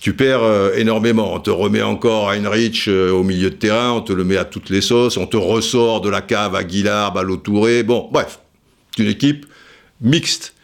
[0.00, 1.34] tu perds euh, énormément.
[1.34, 4.46] On te remet encore Heinrich euh, au milieu de terrain, on te le met à
[4.46, 7.82] toutes les sauces, on te ressort de la cave à Guillard, à Touré.
[7.82, 8.40] Bon, bref,
[8.96, 9.44] une équipe
[10.00, 10.54] mixte.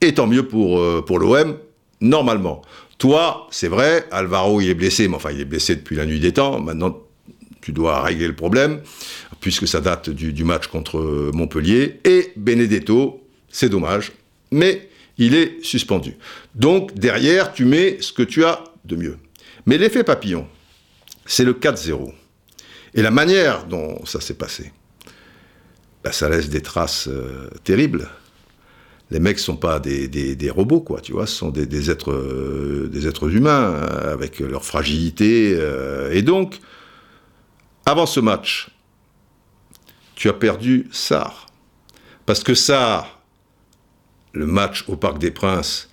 [0.00, 1.58] Et tant mieux pour, pour l'OM,
[2.00, 2.62] normalement.
[2.96, 6.20] Toi, c'est vrai, Alvaro, il est blessé, mais enfin, il est blessé depuis la nuit
[6.20, 6.58] des temps.
[6.58, 6.96] Maintenant,
[7.60, 8.80] tu dois régler le problème
[9.40, 12.00] puisque ça date du, match contre Montpellier.
[12.04, 14.12] Et Benedetto, c'est dommage,
[14.50, 16.16] mais il est suspendu.
[16.54, 19.18] Donc derrière, tu mets ce que tu as de mieux.
[19.66, 20.46] Mais l'effet papillon,
[21.26, 22.12] c'est le 4-0.
[22.94, 24.72] Et la manière dont ça s'est passé,
[26.02, 28.08] bah, ça laisse des traces euh, terribles.
[29.10, 32.88] Les mecs ne sont pas des, robots, quoi, tu vois, ce sont des, êtres, euh,
[32.92, 35.58] des êtres humains, euh, avec leur fragilité.
[36.12, 36.60] et donc,
[37.86, 38.68] avant ce match,
[40.18, 41.46] tu as perdu Sar.
[42.26, 43.20] Parce que Sar,
[44.32, 45.88] le match au Parc des Princes,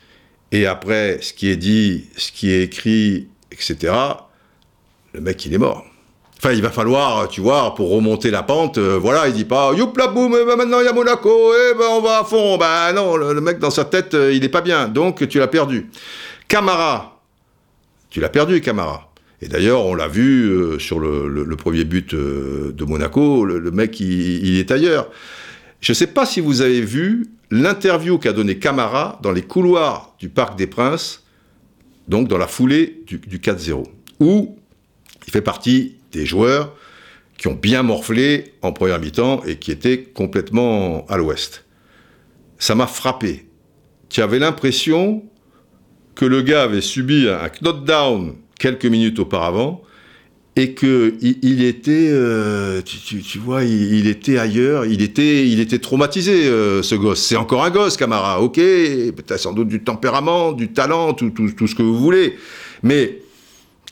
[0.51, 3.93] et après ce qui est dit, ce qui est écrit, etc.,
[5.13, 5.85] le mec, il est mort.
[6.39, 9.73] Enfin, il va falloir, tu vois, pour remonter la pente, euh, voilà, il dit pas,
[9.73, 12.19] youp la boum, eh ben, maintenant il y a Monaco, et eh ben on va
[12.19, 12.57] à fond.
[12.57, 15.47] Ben non, le, mec dans sa tête, euh, il est pas bien, donc tu l'as
[15.47, 15.91] perdu.
[16.47, 17.21] Camara,
[18.09, 19.04] tu l'as perdu, Camara.
[19.41, 23.99] Et d'ailleurs, on l'a vu euh, sur le, premier but euh, de Monaco, le, mec,
[23.99, 25.09] il, est ailleurs.
[25.81, 30.15] Je ne sais pas si vous avez vu l'interview qu'a donné Camara dans les couloirs
[30.19, 31.23] du Parc des Princes,
[32.07, 33.83] donc dans la foulée du, du 4-0,
[34.19, 34.57] où
[35.27, 36.75] il fait partie des joueurs
[37.38, 41.65] qui ont bien morflé en première mi-temps et qui étaient complètement à l'ouest.
[42.57, 43.47] Ça m'a frappé.
[44.09, 45.23] Tu avais l'impression
[46.15, 49.82] que le gars avait subi un knockdown quelques minutes auparavant
[50.58, 56.47] et que il, était, euh, tu, vois, il, était ailleurs, il était, il était traumatisé,
[56.47, 57.22] euh, ce gosse.
[57.22, 61.76] C'est encore un gosse, Camara, ok, peut-être sans doute du tempérament, du talent, tout, ce
[61.76, 62.38] que vous voulez.
[62.84, 63.20] Mais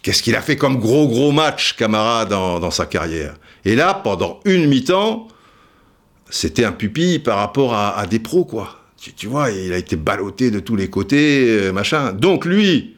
[0.02, 3.36] qu'est-ce qu'il a fait comme gros, gros match, Camara, dans, sa carrière?
[3.66, 5.28] Et là, pendant une mi-temps,
[6.30, 8.80] c'était un pupille par rapport à, des pros, quoi.
[9.18, 12.14] Tu, vois, il a été ballotté de tous les côtés, euh, machin.
[12.14, 12.93] Donc lui,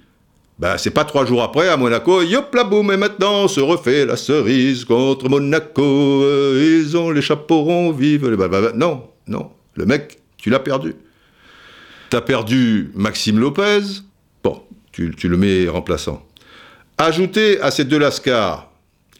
[0.58, 4.06] bah, c'est pas trois jours après à Monaco, yop la boum, et maintenant se refait
[4.06, 8.38] la cerise contre Monaco, euh, ils ont les chapeaux ronds, vive les...
[8.74, 10.96] Non, non, le mec, tu l'as perdu.
[12.10, 13.82] T'as perdu Maxime Lopez,
[14.44, 14.62] bon,
[14.94, 16.26] tu, le mets remplaçant.
[16.98, 18.72] Ajouté à ces deux lascars,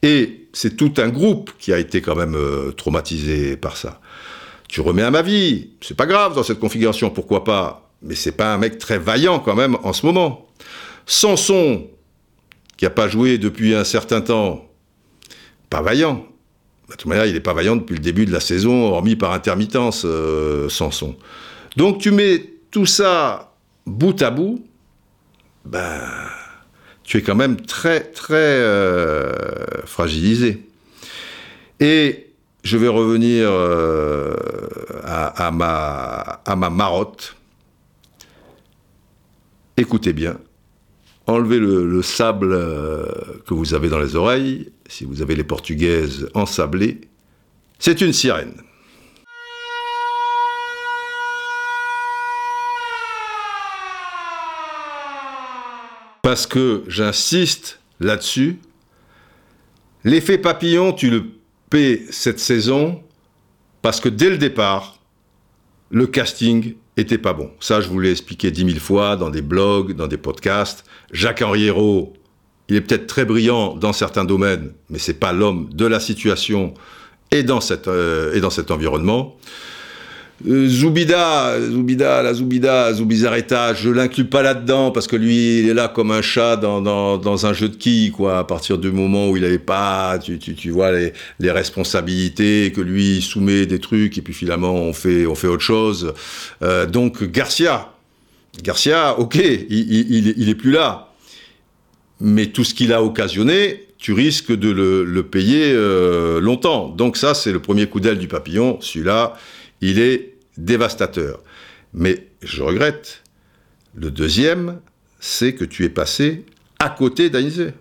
[0.04, 4.00] et c'est tout un groupe qui a été quand même euh, traumatisé par ça.
[4.70, 8.32] Tu remets à ma vie, c'est pas grave dans cette configuration, pourquoi pas, mais c'est
[8.32, 10.45] pas un mec très vaillant quand même en ce moment.
[11.06, 11.88] Samson,
[12.78, 14.70] qui n'a pas joué depuis un certain temps,
[15.70, 16.26] pas vaillant.
[16.90, 19.32] De toute manière, il n'est pas vaillant depuis le début de la saison, hormis par
[19.32, 21.16] intermittence, euh, Samson.
[21.78, 24.66] Donc tu mets tout ça bout à bout,
[25.66, 26.02] ben,
[27.04, 29.32] tu es quand même très, très euh,
[29.86, 30.68] fragilisé.
[31.80, 32.28] Et
[32.64, 34.34] je vais revenir euh,
[35.04, 37.36] à, ma, à ma marotte.
[39.78, 40.38] Écoutez bien,
[41.28, 43.06] enlevez le, sable euh,
[43.48, 47.02] que vous avez dans les oreilles, si vous avez les portugaises ensablées,
[47.80, 48.54] c'est une sirène.
[56.22, 58.58] Parce que j'insiste là-dessus,
[60.04, 61.24] l'effet papillon, tu le
[61.70, 63.02] paies cette saison
[63.82, 65.00] parce que dès le départ,
[65.92, 67.52] le casting était pas bon.
[67.60, 70.86] Ça, je vous l'ai expliqué dix mille fois dans des blogs, dans des podcasts.
[71.12, 72.14] Jacques-Henri Hérault,
[72.70, 76.74] il est peut-être très brillant dans certains domaines, mais c'est pas l'homme de la situation
[77.32, 79.36] et dans, euh, et dans cet environnement.
[80.46, 85.74] Euh, Zoubida, Zoubida, la Zoubida, Zoubizarreta, je l'inclus pas là-dedans parce que lui, il est
[85.74, 88.40] là comme un chat dans, dans, un jeu de quilles, quoi.
[88.40, 92.74] À partir du moment où il n'avait pas, tu, tu, tu vois, les, les, responsabilités,
[92.76, 96.14] que lui soumet des trucs et puis finalement on fait, on fait autre chose.
[96.62, 97.94] Euh, donc Garcia,
[98.62, 101.14] Garcia, ok, il, il, il, est plus là,
[102.20, 106.90] mais tout ce qu'il a occasionné, tu risques de le, le payer euh, longtemps.
[106.90, 108.78] Donc ça, c'est le premier coup d'aile du papillon.
[108.82, 109.34] Celui-là
[109.82, 111.42] il est dévastateur.
[111.94, 113.24] Mais je regrette.
[113.96, 114.80] Le deuxième,
[115.20, 116.46] c'est que tu es passé
[116.80, 117.72] à côté d'Ainze.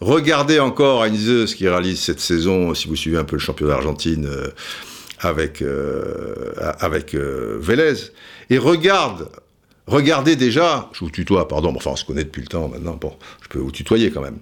[0.00, 3.74] Regardez encore Heinze ce qu'il réalise cette saison, si vous suivez un peu le championnat
[3.74, 4.48] d'Argentine euh,
[5.20, 8.10] avec, euh, avec euh, Vélez.
[8.50, 9.28] Et regarde,
[9.86, 12.98] regardez déjà, je vous tutoie, pardon, enfin on se connaît depuis le temps maintenant,
[13.42, 14.38] je peux vous tutoyer quand même.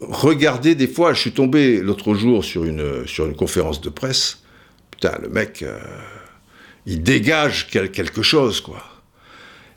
[0.00, 4.42] Regardez des fois, je suis tombé l'autre jour sur une, sur une conférence de presse,
[4.90, 5.64] putain, le mec
[6.86, 8.82] il dégage quelque chose, quoi.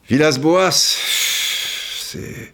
[0.10, 2.54] Villas-Boas, c'est...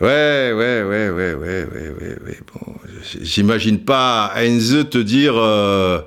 [0.00, 2.38] Ouais, ouais, ouais, ouais, ouais, ouais, ouais, ouais.
[2.52, 2.74] Bon,
[3.22, 6.02] j'imagine pas Heinze te dire euh,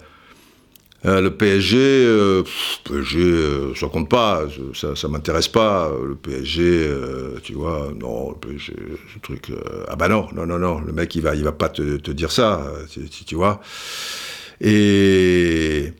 [1.05, 2.43] euh, le PSG, euh,
[2.83, 4.43] PSG, ça compte pas,
[4.75, 5.91] ça, ça m'intéresse pas.
[6.07, 6.87] Le PSG,
[7.41, 8.73] tu vois, non, le PSG,
[9.11, 9.51] ce truc.
[9.87, 12.11] ah bah non, non, non, non, le mec il va, il va pas te, te
[12.11, 12.71] dire ça,
[13.25, 13.59] tu vois.
[14.61, 15.93] Et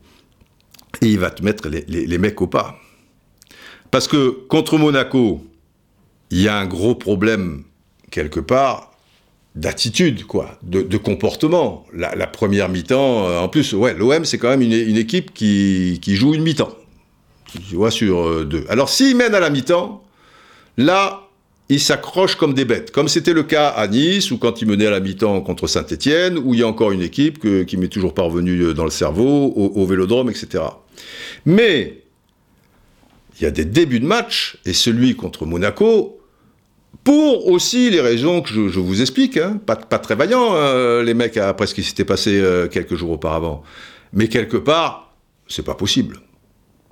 [1.01, 2.77] et il va te mettre les, mecs au pas.
[3.91, 5.45] Parce que contre Monaco,
[6.29, 7.63] il y a un gros problème
[8.11, 8.91] quelque part
[9.55, 11.85] d'attitude, quoi, de, comportement.
[11.93, 16.33] La, première mi-temps, euh, en plus, ouais, l'OM c'est quand même une, équipe qui, joue
[16.35, 16.75] une mi-temps,
[17.67, 18.65] tu vois, sur euh, deux.
[18.69, 20.03] Alors s'ils mènent à la mi-temps,
[20.77, 21.28] là,
[21.69, 24.87] ils s'accrochent comme des bêtes, comme c'était le cas à Nice ou quand ils menaient
[24.87, 28.13] à la mi-temps contre Saint-Etienne, où il y a encore une équipe qui m'est toujours
[28.13, 30.63] parvenue euh, dans le cerveau, au Vélodrome, etc.
[31.45, 32.01] Mais
[33.39, 36.19] il y a des débuts de match, et celui contre Monaco,
[37.03, 41.37] pour aussi les raisons que je, vous explique, hein, pas, très vaillant, euh, les mecs,
[41.37, 43.63] après ce qui s'était passé euh, quelques jours auparavant.
[44.11, 45.15] Mais quelque part,
[45.47, 46.19] c'est pas possible.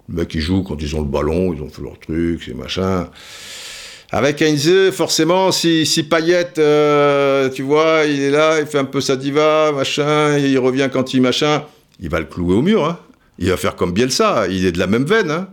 [0.08, 2.54] Les mecs, ils jouent quand ils ont le ballon, ils ont fait leur truc, c'est
[2.54, 3.10] machin.
[4.12, 8.86] Avec Heinze, forcément, si, si Payet, euh, tu vois, il est là, il fait un
[8.86, 11.64] peu sa diva, machin, il revient quand il machin,
[12.00, 13.00] il va le clouer au mur, hein.
[13.38, 15.30] Il va faire comme Bielsa, il est de la même veine.
[15.30, 15.50] Hein.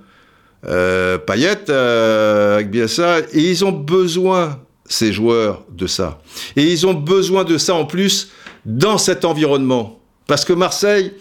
[0.67, 6.23] Euh, Payet euh, avec Bielsa, et ils ont besoin, ces joueurs, de ça.
[6.57, 8.31] Et ils ont besoin de ça en plus
[8.65, 10.01] dans cet environnement.
[10.27, 11.13] Parce que Marseille,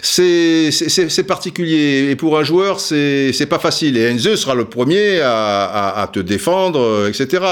[0.00, 2.10] c'est particulier.
[2.10, 3.96] Et pour un joueur, c'est pas facile.
[3.96, 7.44] Et Enzo sera le premier à, te défendre, etc.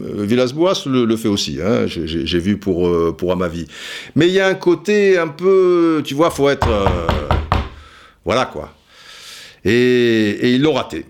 [0.00, 1.86] Euh, Villas-Boas le, fait aussi, hein.
[1.86, 3.66] j'ai vu pour, euh, pour Amavi.
[4.16, 6.68] Mais il y a un côté un peu, tu vois, faut être...
[8.24, 8.72] Voilà quoi.
[9.64, 11.06] Et, ils l'ont raté.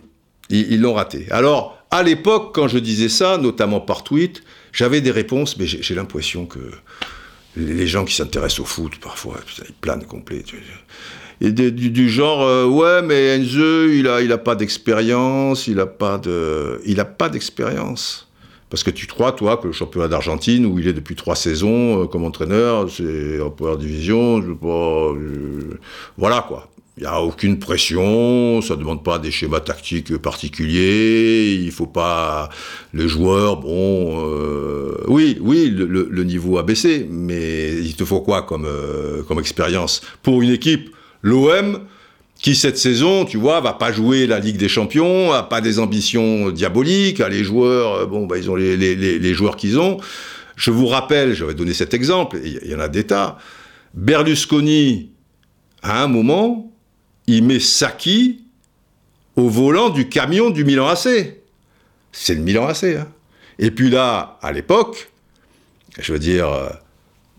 [0.51, 1.27] Ils l'ont raté.
[1.31, 4.43] Alors, à l'époque, quand je disais ça, notamment par tweet,
[4.73, 6.59] j'avais des réponses, mais j'ai l'impression que
[7.57, 9.37] les gens qui s'intéressent au foot, parfois,
[9.67, 10.45] ils planent complet.
[11.41, 15.81] Et du, du, genre, euh, ouais, mais Enze, il a, il a pas d'expérience, il
[15.81, 16.19] a pas
[17.29, 18.29] d'expérience.
[18.69, 22.03] Parce que tu crois, toi, que le championnat d'Argentine, où il est depuis trois saisons
[22.03, 25.13] euh, comme entraîneur, c'est en première division, je pas,
[26.17, 26.69] voilà quoi.
[26.97, 31.87] Il n'y a aucune pression, ça ne demande pas des schémas tactiques particuliers, il faut
[31.87, 32.51] pas...
[32.93, 34.21] Les joueurs, bon...
[34.23, 39.23] Euh, oui, oui, le, le, niveau a baissé, mais il te faut quoi comme, euh,
[39.23, 40.03] comme expérience?
[40.23, 40.91] Pour une équipe,
[41.23, 41.81] l'OM,
[42.35, 45.79] qui cette saison, tu vois, va pas jouer la Ligue des Champions, a pas des
[45.79, 49.99] ambitions diaboliques, les joueurs, euh, bon, bah, ils ont les, les, les joueurs qu'ils ont.
[50.57, 53.39] Je vous rappelle, j'avais donné cet exemple, il y en a des tas,
[53.95, 55.11] Berlusconi,
[55.83, 56.70] à un moment,
[57.37, 58.45] il met Saki
[59.37, 61.09] au volant du camion du Milan AC.
[62.13, 62.85] C'est le Milan AC.
[62.85, 63.09] Hein.
[63.59, 65.11] Et puis là, à l'époque,
[65.99, 66.49] je veux dire,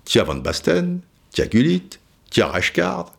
[0.05, 0.99] tu as Van Basten,
[1.33, 1.89] tu as Gullit,
[2.29, 3.13] tu as Reichkard,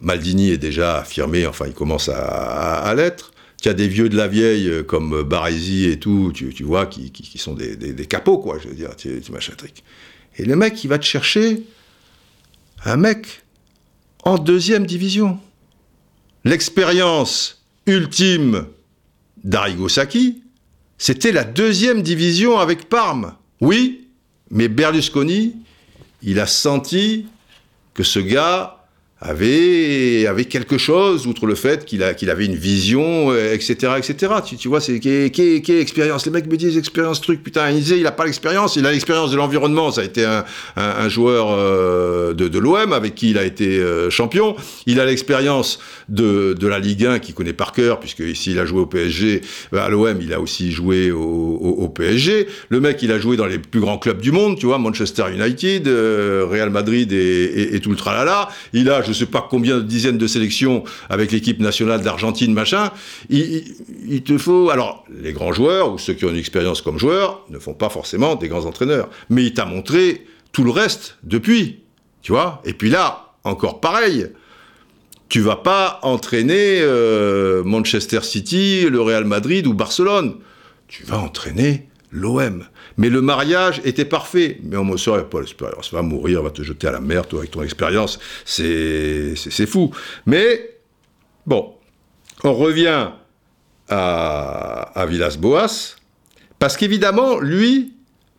[0.00, 3.32] Maldini est déjà affirmé, enfin il commence à, l'être.
[3.60, 7.38] Tu as des vieux de la vieille euh, comme Baresi et tout, tu, vois, qui,
[7.38, 9.84] sont des, capots, quoi, je veux dire, tu, tu machin trick.
[10.36, 11.62] Et le mec, il va te chercher
[12.84, 13.42] un mec
[14.24, 15.38] en deuxième division.
[16.44, 18.66] L'expérience ultime
[19.44, 20.42] d'Arrigo Sacchi,
[20.98, 23.34] c'était la deuxième division avec Parme.
[23.60, 24.08] Oui,
[24.50, 25.56] mais Berlusconi,
[26.22, 27.26] il a senti
[27.94, 28.81] que ce gars
[29.22, 34.32] avait, avait quelque chose, outre le fait qu'il qu'il avait une vision, etc., euh, etc.
[34.44, 38.00] Tu, tu vois, c'est quelle expérience Les mecs me disent expérience truc, putain, il disait,
[38.00, 39.92] il a pas l'expérience, il a l'expérience de l'environnement.
[39.92, 40.44] Ça a été un,
[40.76, 44.56] un, joueur euh, de, de l'OM avec qui il a été euh, champion.
[44.86, 48.66] Il a l'expérience de, de la Ligue 1 qu'il connaît par cœur, puisque s'il a
[48.66, 49.42] joué au PSG,
[49.72, 52.48] à l'OM, il a aussi joué au, au, PSG.
[52.70, 55.24] Le mec, il a joué dans les plus grands clubs du monde, tu vois, Manchester
[55.32, 58.48] United, Real Madrid et, et, et tout le tralala.
[58.72, 62.52] Il a, je je sais pas combien de dizaines de sélections avec l'équipe nationale d'Argentine,
[62.52, 62.90] machin.
[63.30, 64.70] Il, te faut.
[64.70, 67.88] Alors, les grands joueurs, ou ceux qui ont une expérience comme joueurs, ne font pas
[67.88, 69.08] forcément des grands entraîneurs.
[69.30, 71.80] Mais il t'a montré tout le reste depuis.
[72.22, 74.26] Tu vois Et puis là, encore pareil.
[75.28, 80.36] Tu vas pas entraîner euh, Manchester City, le Real Madrid ou Barcelone.
[80.88, 82.64] Tu vas entraîner l'OM.
[82.98, 84.58] Mais le mariage était parfait.
[84.62, 85.92] Mais on me serait pas l'expérience.
[85.92, 88.18] Va mourir, va te jeter à la mer, toi, avec ton expérience.
[88.44, 89.90] C'est, c'est, fou.
[90.26, 90.78] Mais,
[91.46, 91.74] bon,
[92.44, 93.10] on revient
[93.88, 95.96] à, à Villas-Boas.
[96.58, 97.94] Parce qu'évidemment, lui,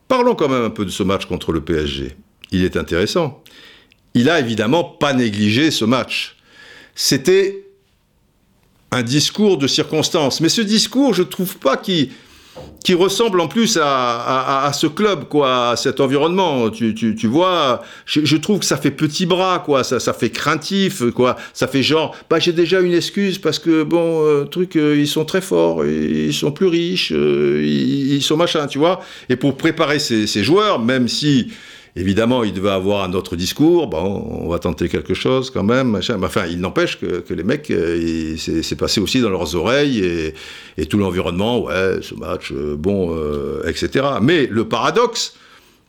[0.07, 2.15] parlons quand même un peu de ce match contre le PSG.
[2.51, 3.43] Il est intéressant.
[4.13, 6.37] Il a évidemment pas négligé ce match.
[6.95, 7.65] C'était
[8.91, 10.39] un discours de circonstance.
[10.39, 12.11] Mais ce discours, je trouve pas qu'il
[12.83, 16.69] qui ressemble en plus à, ce club, quoi, à cet environnement.
[16.69, 21.37] Tu, vois, je, trouve que ça fait petit bras, quoi, ça, ça fait craintif, quoi.
[21.53, 25.07] Ça fait genre, bah j'ai déjà une excuse parce que bon, euh, truc, euh, ils
[25.07, 29.01] sont très forts, ils sont plus riches, euh, ils, sont machin, tu vois.
[29.29, 31.51] Et pour préparer ces joueurs, même si
[31.95, 33.87] Évidemment, il devait avoir un autre discours.
[33.87, 35.89] Bon, on va tenter quelque chose quand même.
[35.89, 36.19] Machin.
[36.23, 40.33] Enfin, il n'empêche que, les mecs, euh, c'est passé aussi dans leurs oreilles
[40.77, 41.61] et, tout l'environnement.
[41.63, 44.05] Ouais, ce match, euh, bon, euh, etc.
[44.21, 45.35] Mais le paradoxe,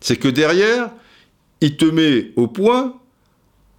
[0.01, 0.91] c'est que derrière,
[1.63, 2.95] il te met au point,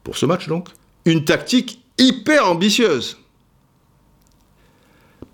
[0.04, 0.70] pour ce match donc,
[1.06, 3.18] une tactique hyper ambitieuse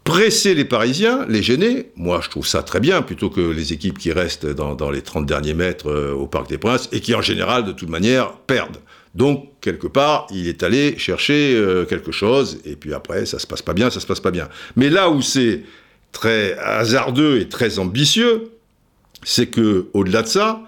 [0.03, 3.97] presser les Parisiens, les gêner, moi je trouve ça très bien, plutôt que les équipes
[3.97, 7.21] qui restent dans, les 30 derniers mètres euh, au Parc des Princes et qui en
[7.21, 8.79] général, de toute manière, perdent.
[9.13, 13.47] Donc, quelque part, il est allé chercher euh, quelque chose, et puis après, ça se
[13.47, 14.47] passe pas bien, ça se passe pas bien.
[14.77, 15.63] Mais là où c'est
[16.13, 18.51] très hasardeux et très ambitieux,
[19.23, 20.61] c'est que, au-delà de ça,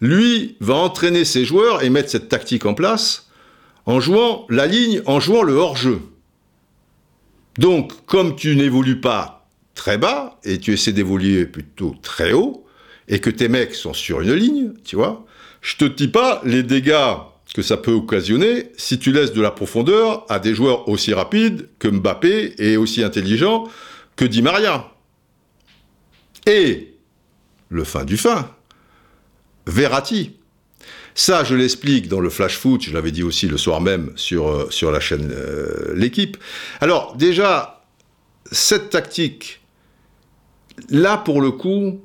[0.00, 3.28] lui va entraîner ses joueurs et mettre cette tactique en place
[3.86, 6.00] en jouant la ligne, en jouant le hors-jeu.
[7.58, 12.64] Donc, comme tu n'évolues pas très bas, et tu essaies d'évoluer plutôt très haut,
[13.08, 15.26] et que tes mecs sont sur une ligne, tu vois,
[15.60, 17.16] je te dis pas les dégâts
[17.54, 21.68] que ça peut occasionner si tu laisses de la profondeur à des joueurs aussi rapides
[21.78, 23.66] que Mbappé et aussi intelligents
[24.16, 24.92] que Di Maria.
[26.46, 26.94] Et,
[27.68, 28.50] le fin du fin,
[29.66, 30.37] Verratti.
[31.18, 34.46] Ça, je l'explique dans le flash foot, je l'avais dit aussi le soir même sur,
[34.46, 36.36] euh, sur la chaîne euh, L'équipe.
[36.80, 37.82] Alors, déjà,
[38.52, 39.60] cette tactique,
[40.90, 42.00] là, pour le coup,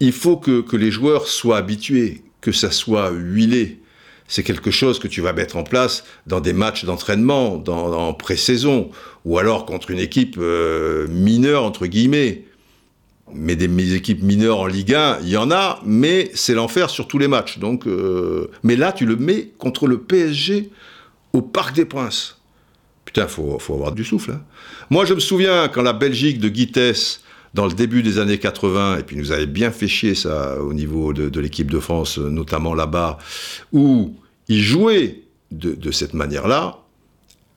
[0.00, 3.80] il faut que, les joueurs soient habitués, que ça soit huilé.
[4.26, 8.90] C'est quelque chose que tu vas mettre en place dans des matchs d'entraînement, en pré-saison,
[9.24, 12.45] ou alors contre une équipe euh, mineure, entre guillemets.
[13.32, 17.08] Mais des, équipes mineures en Ligue 1, il y en a, mais c'est l'enfer sur
[17.08, 17.58] tous les matchs.
[17.58, 20.70] Donc, euh, mais là, tu le mets contre le PSG
[21.32, 22.38] au Parc des Princes.
[23.04, 24.32] Putain, faut, faut avoir du souffle.
[24.32, 24.42] Hein.
[24.90, 27.22] Moi, je me souviens quand la Belgique de Guitès,
[27.54, 30.72] dans le début des années 80, et puis nous avait bien fait chier ça au
[30.72, 33.18] niveau de, l'équipe de France, notamment là-bas,
[33.72, 34.14] où
[34.48, 36.78] ils jouaient de, de cette manière-là.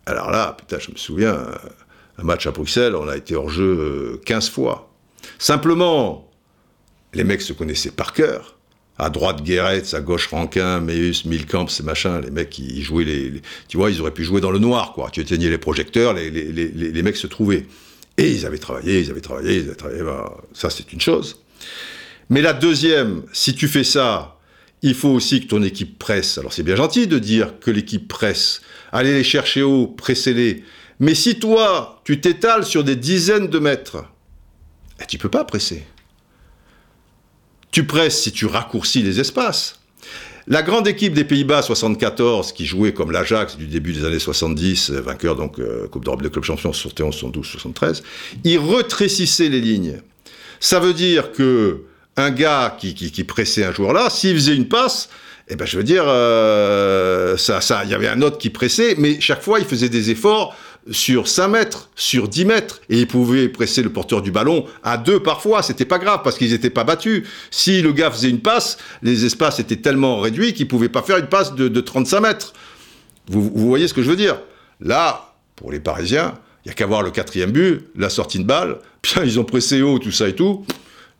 [0.06, 1.38] Alors là, putain, je me souviens,
[2.18, 4.89] un match à Bruxelles, on a été hors jeu 15 euh, fois.
[5.38, 6.30] Simplement,
[7.14, 8.58] les mecs se connaissaient par cœur.
[8.98, 13.42] À droite, Guéret, à gauche, Rankin, Meus, Milkamp, ces machins, les mecs, ils jouaient les,
[13.70, 15.10] Tu vois, ils auraient pu jouer dans le noir, quoi.
[15.10, 17.66] Tu éteignais les projecteurs, les, les, mecs se trouvaient.
[18.18, 20.04] Et ils avaient travaillé, ils avaient travaillé, ils avaient travaillé.
[20.04, 21.40] Bah, ça, c'est une chose.
[22.30, 24.38] Mais la deuxième, si tu fais ça,
[24.82, 26.38] il faut aussi que ton équipe presse.
[26.38, 28.62] Alors, c'est bien gentil de dire que l'équipe presse.
[28.92, 30.64] Allez les chercher haut, pressez-les.
[31.00, 34.04] Mais si toi, tu t'étales sur des dizaines de mètres,
[35.00, 35.86] tu eh, tu peux pas presser.
[37.72, 39.80] Tu presses si tu raccourcis les espaces.
[40.48, 44.90] La grande équipe des Pays-Bas 74, qui jouait comme l'Ajax du début des années 70,
[44.90, 48.04] euh, vainqueur donc euh, Coupe d'Europe de club champion 71, 72, 73,
[48.44, 50.02] ils rétrécissait les lignes.
[50.60, 51.84] Ça veut dire que
[52.18, 55.10] un gars qui, pressait un joueur là, s'il faisait une passe,
[55.50, 58.96] eh ben je veux dire, euh, ça, ça, il y avait un autre qui pressait,
[58.98, 60.56] mais chaque fois il faisait des efforts
[60.92, 64.98] sur 5 mètres, sur 10 mètres, et ils pouvaient presser le porteur du ballon à
[64.98, 67.28] deux parfois, c'était pas grave parce qu'ils n'étaient pas battus.
[67.52, 71.18] Si le gars faisait une passe, les espaces étaient tellement réduits qu'ils pouvaient pas faire
[71.18, 72.54] une passe de, 35 mètres.
[73.28, 74.40] Vous, voyez ce que je veux dire?
[74.80, 76.34] Là, pour les Parisiens,
[76.66, 79.46] il y a qu'à voir le quatrième but, la sortie de balle, bien ils ont
[79.46, 80.66] pressé haut, tout ça et tout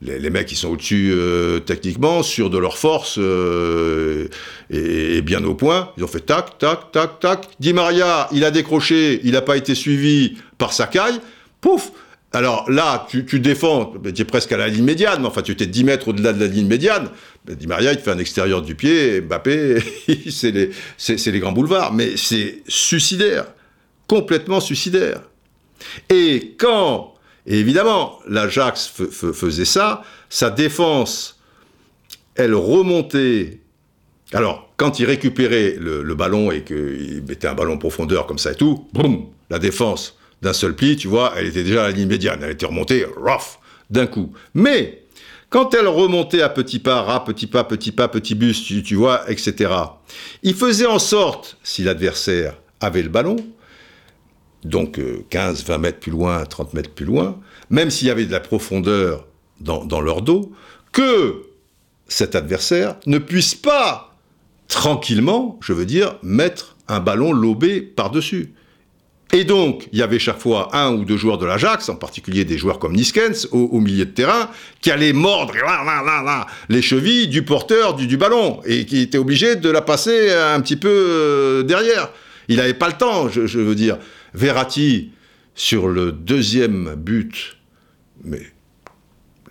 [0.02, 4.28] les, mecs qui sont au-dessus euh, techniquement, sûrs de leur force euh,
[4.70, 5.92] et, bien au point.
[5.98, 7.48] Ils ont fait tac, tac, tac, tac.
[7.60, 11.20] Di Maria, il a décroché, il n'a pas été suivi par Sakai.
[11.62, 11.92] Pouf
[12.32, 15.66] alors là, tu, défends, tu es presque à la ligne médiane, mais enfin tu étais
[15.66, 17.10] 10 mètres au-delà de la ligne médiane.
[17.48, 19.80] Di Maria, il te fait un extérieur du pied, Mbappé,
[20.30, 20.70] c'est les,
[21.08, 21.92] les grands boulevards.
[21.92, 23.46] Mais c'est suicidaire,
[24.06, 25.22] complètement suicidaire.
[26.10, 27.09] Et quand
[27.50, 28.94] et évidemment, l'Ajax
[29.34, 31.40] faisait ça, sa défense,
[32.36, 33.62] elle remontait.
[34.34, 38.52] Alors, quand il récupérait le, ballon et qu'il mettait un ballon en profondeur comme ça
[38.52, 41.92] et tout, boum, la défense d'un seul pli, tu vois, elle était déjà à la
[41.92, 43.58] ligne médiane, elle était remontée, rough,
[43.90, 44.32] d'un coup.
[44.54, 45.02] Mais,
[45.50, 48.94] quand elle remontait à petits pas, à petit pas, petit pas, petit bus, tu, tu
[48.94, 49.74] vois, etc.,
[50.44, 53.38] il faisait en sorte, si l'adversaire avait le ballon,
[54.64, 55.00] donc
[55.30, 57.40] 15, euh, 20 mètres plus loin, 30 mètres plus loin,
[57.70, 59.26] même s'il y avait de la profondeur
[59.60, 60.52] dans, leur dos,
[60.92, 61.44] que
[62.08, 64.16] cet adversaire ne puisse pas
[64.68, 68.54] tranquillement, je veux dire, mettre un ballon lobé par-dessus.
[69.32, 72.46] Et donc, il y avait chaque fois un ou deux joueurs de l'Ajax, en particulier
[72.46, 74.50] des joueurs comme Niskens, au, milieu de terrain,
[74.82, 75.54] qui allaient mordre
[76.70, 80.78] les chevilles du porteur du, ballon, et qui était obligé de la passer un petit
[80.78, 82.10] peu euh, derrière.
[82.48, 84.00] Il n'avait pas le temps, je veux dire.
[84.34, 85.12] Verratti,
[85.56, 87.58] sur le deuxième but,
[88.24, 88.42] mais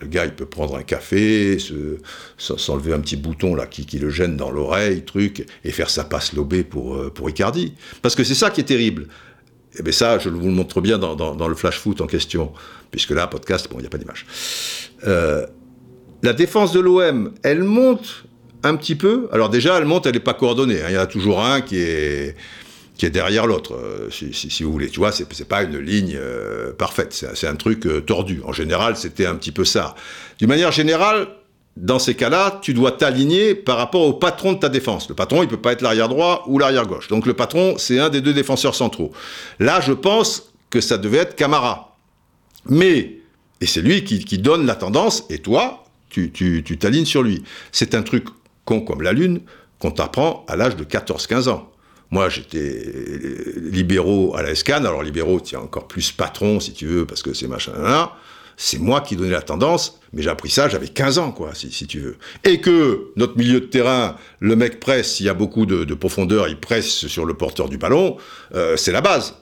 [0.01, 1.57] le gars, il peut prendre un café,
[2.37, 6.33] s'enlever un petit bouton là qui, le gêne dans l'oreille, truc, et faire sa passe
[6.33, 7.73] lobée pour, euh, pour Icardi.
[8.01, 9.03] Parce que c'est ça qui est terrible.
[9.73, 12.53] Et eh bien ça, je vous le montre bien dans, le flash foot en question,
[12.91, 14.25] puisque là, podcast, bon, il n'y a pas d'image.
[15.05, 15.45] Euh,
[16.23, 18.25] la défense de l'OM, elle monte
[18.63, 19.27] un petit peu.
[19.31, 20.81] Alors déjà, elle monte, elle n'est pas coordonnée.
[20.81, 20.87] Hein.
[20.89, 22.35] Il y en a toujours un qui est
[22.99, 24.89] qui est derrière l'autre, euh, si, vous voulez.
[24.89, 28.41] Tu vois, c'est pas une ligne euh, parfaite, c'est un truc euh, tordu.
[28.43, 29.95] En général, c'était un petit peu ça.
[30.37, 31.29] D'une manière générale,
[31.77, 35.07] dans ces cas-là, tu dois t'aligner par rapport au patron de ta défense.
[35.07, 37.07] Le patron, il peut pas être l'arrière droit ou l'arrière gauche.
[37.07, 39.13] Donc le patron, c'est un des deux défenseurs centraux.
[39.59, 41.95] Là, je pense que ça devait être Camara.
[42.65, 43.21] Mais,
[43.61, 46.31] et c'est lui qui, donne la tendance, et toi, tu
[46.77, 47.43] t'alignes sur lui.
[47.71, 48.25] C'est un truc
[48.65, 49.39] con comme la lune
[49.79, 51.71] qu'on t'apprend à l'âge de 14-15 ans.
[52.11, 52.83] Moi, j'étais
[53.57, 54.85] libéraux à la SCAN.
[54.85, 58.13] Alors, libéraux, tu es encore plus patron, si tu veux, parce que c'est machin là.
[58.61, 61.69] C'est moi qui donnais la tendance, mais j'ai appris ça, j'avais 15 ans, quoi, si,
[61.87, 62.17] tu veux.
[62.43, 66.49] Et que notre milieu de terrain, le mec presse, s'il y a beaucoup de, profondeur,
[66.49, 68.17] il presse sur le porteur du ballon,
[68.53, 69.35] euh, c'est la base.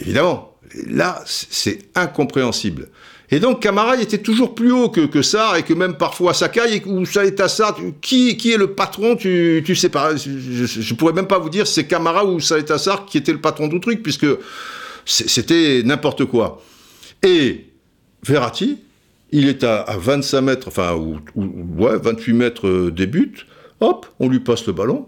[0.00, 0.56] Évidemment.
[0.88, 2.88] Là, c'est incompréhensible.
[3.30, 6.82] Et donc Camara était toujours plus haut que, que ça, et que même parfois Sakai,
[6.86, 11.38] ou Saletassa, qui, qui est le patron, tu, sais pas, je, je, pourrais même pas
[11.38, 14.26] vous dire c'est Camara ou Saletassa qui était le patron du truc, puisque
[15.04, 16.62] c'était n'importe quoi.
[17.22, 17.66] Et
[18.22, 18.78] Verratti,
[19.30, 21.18] il est à, 25 mètres, enfin, ou,
[21.76, 23.46] ouais, 28 mètres euh, des buts,
[23.80, 25.06] hop, on lui passe le ballon,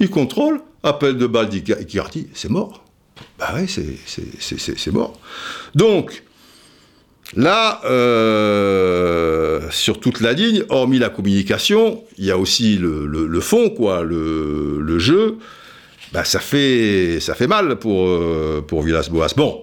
[0.00, 2.84] il contrôle, appel de balle d'Icardi, c'est mort.
[3.38, 5.20] Bah ouais, c'est mort.
[5.74, 6.22] Donc,
[7.36, 13.26] Là, euh, sur toute la ligne, hormis la communication, il y a aussi le, le-
[13.28, 15.36] le fond, quoi, le, le jeu.
[16.12, 19.28] Bah, ça fait, ça fait mal pour, euh, pour Villas-Boas.
[19.36, 19.62] Bon,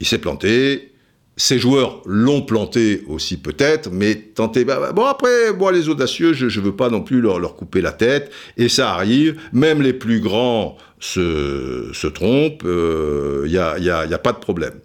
[0.00, 0.92] il s'est planté.
[1.38, 4.64] Ses joueurs l'ont planté aussi peut-être, mais tenté.
[4.64, 7.56] bah, bah, bon après, moi les audacieux, je ne veux pas non plus leur, leur
[7.56, 9.38] couper la tête, et ça arrive.
[9.52, 12.62] Même les plus grands se, se trompent.
[12.64, 14.80] Il n'y a, y a- y a pas de problème.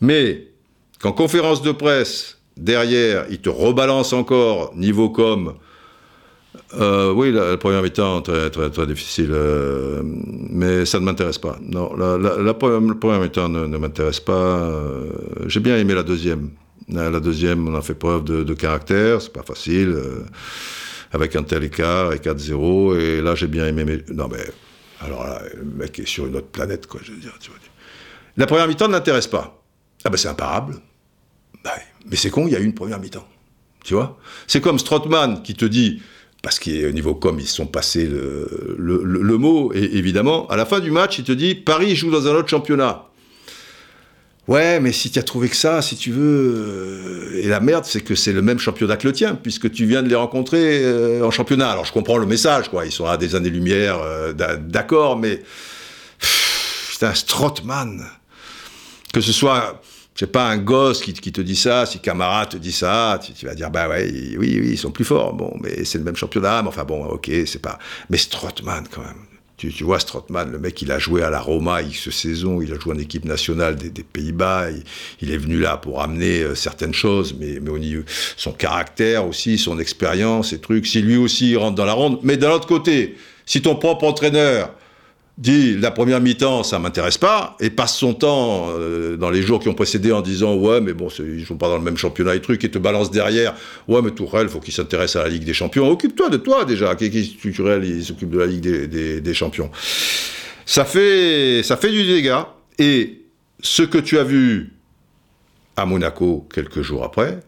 [0.00, 0.46] Mais
[1.00, 5.54] qu'en conférence de presse, derrière, il te rebalance encore, niveau com,
[6.74, 11.58] euh, oui, la, première mi-temps, très, très, très difficile, euh, mais ça ne m'intéresse pas.
[11.62, 14.32] Non, la, première, mi-temps ne, m'intéresse pas.
[14.32, 15.10] euh,
[15.46, 16.50] J'ai bien aimé la deuxième.
[16.88, 19.96] La, deuxième, on a fait preuve de, de caractère, c'est pas facile,
[21.12, 24.02] avec un tel écart et 4-0, et là j'ai bien aimé.
[24.12, 24.44] Non mais,
[25.00, 27.34] alors là, le mec est sur une autre planète, quoi, je veux dire.
[27.40, 27.50] Tu.
[28.36, 29.62] La première mi-temps ne m'intéresse pas.
[30.04, 30.76] Ah ben c'est imparable.
[31.64, 31.72] Bah
[32.10, 33.26] mais c'est con, il y a eu une première mi-temps.
[33.84, 34.18] Tu vois?
[34.46, 36.02] C'est comme Strootman qui te dit,
[36.42, 40.64] parce qu'au niveau com, ils se sont passés le, le- le- mot, évidemment, à la
[40.66, 43.06] fin du match, il te dit Paris joue dans un autre championnat.
[44.48, 46.54] Ouais, mais si tu as trouvé que ça, si tu veux.
[47.34, 49.84] euh, Et la merde, c'est que c'est le même championnat que le tien, puisque tu
[49.86, 51.70] viens de les rencontrer euh, en championnat.
[51.70, 52.84] Alors je comprends le message, quoi.
[52.84, 55.42] Ils sont à des années-lumière, euh, d'a- d'accord, mais.
[56.90, 58.04] Putain, Strootman.
[59.12, 59.80] Que ce soit
[60.20, 63.46] sais pas, un gosse qui, te dit ça, si Camara te dit ça, tu, tu
[63.46, 64.08] vas dire, bah ouais,
[64.38, 65.32] oui, oui, ils sont plus forts.
[65.32, 67.78] Bon, mais c'est le même championnat, mais enfin bon, ok, c'est pas.
[68.10, 69.16] Mais Strootman, quand même.
[69.56, 72.78] Tu, vois, Strootman, le mec, il a joué à la Roma X saison, il a
[72.78, 74.68] joué en équipe nationale des, Pays-Bas,
[75.20, 78.02] il, est venu là pour amener euh, certaines choses, mais, au niveau,
[78.38, 82.20] son caractère aussi, son expérience, et trucs, si lui aussi il rentre dans la ronde.
[82.22, 84.72] Mais d'un autre côté, si ton propre entraîneur
[85.40, 89.58] dit la première mi-temps, ça m'intéresse pas, et passe son temps euh, dans les jours
[89.58, 92.34] qui ont précédé en disant ouais, mais bon, ils sont pas dans le même championnat
[92.36, 93.54] et trucs, et te balance derrière,
[93.88, 95.88] ouais, mais Tourelle, faut qu'il s'intéresse à la Ligue des Champions.
[95.90, 96.94] Occupe-toi de toi déjà.
[96.94, 99.70] Tourelle, il s'occupe de la Ligue des, des- des Champions.
[100.66, 103.22] Ça fait, ça fait du dégât, et
[103.62, 104.72] ce que tu as vu
[105.76, 107.40] à Monaco quelques jours après,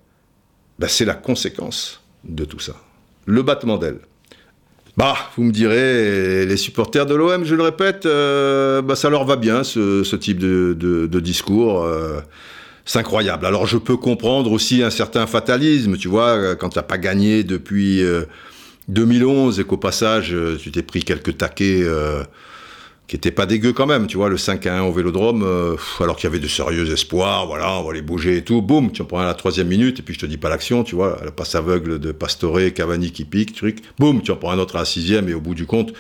[0.78, 2.74] bah, c'est la conséquence de tout ça.
[3.26, 3.98] Le battement d'aile.
[4.98, 9.24] Bah, vous me direz, les supporters de l'OM, je le répète, euh, bah, ça leur
[9.24, 11.82] va bien, ce, type de, discours.
[11.82, 12.20] euh,
[12.84, 13.46] c'est incroyable.
[13.46, 16.98] Alors, je peux comprendre aussi un certain fatalisme, tu vois, euh, quand tu n'as pas
[16.98, 18.24] gagné depuis euh,
[18.88, 21.84] 2011 et qu'au passage, tu t'es pris quelques taquets
[23.12, 25.76] qui n'étaient pas dégueux quand même, tu vois, le 5 à 1 au Vélodrome, euh,
[26.00, 28.90] alors qu'il y avait de sérieux espoirs, voilà, on va les bouger et tout, boum,
[28.90, 30.94] tu en prends à la troisième minute, et puis je te dis pas l'action, tu
[30.94, 34.58] vois, la passe aveugle de Pastore, Cavani qui pique, truc, boum, tu en prends un
[34.58, 35.92] autre à la sixième, et au bout du compte,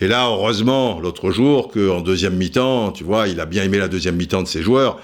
[0.00, 3.88] et là, heureusement, l'autre jour, qu'en deuxième mi-temps, tu vois, il a bien aimé la
[3.88, 5.00] deuxième mi-temps de ses joueurs,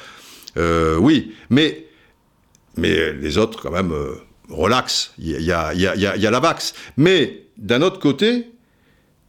[0.59, 1.87] euh, oui, mais,
[2.77, 4.15] mais les autres, quand même, euh,
[4.51, 6.75] relax, il y a, y, a, y a la vax.
[6.97, 8.47] Mais, d'un autre côté,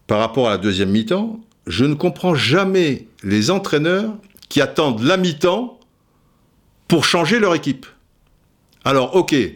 [0.05, 4.13] par rapport à la deuxième mi-temps, je ne comprends jamais les entraîneurs
[4.49, 5.79] qui attendent la mi-temps
[6.87, 7.85] pour changer leur équipe.
[8.85, 9.53] Alors, ok, il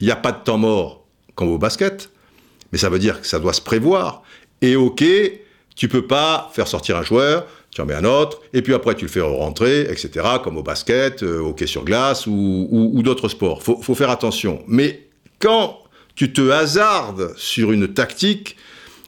[0.00, 1.04] n'y a pas de temps mort
[1.34, 2.10] comme au basket,
[2.72, 4.22] mais ça veut dire que ça doit se prévoir.
[4.62, 5.04] Et ok,
[5.76, 8.94] tu peux pas faire sortir un joueur, tu en mets un autre, et puis après
[8.94, 13.28] tu le fais rentrer, etc., comme au basket, euh, au hockey sur glace ou, d'autres
[13.28, 13.62] sports.
[13.62, 14.62] Faut faire attention.
[14.66, 15.08] Mais
[15.38, 15.78] quand
[16.14, 18.56] tu te hasardes sur une tactique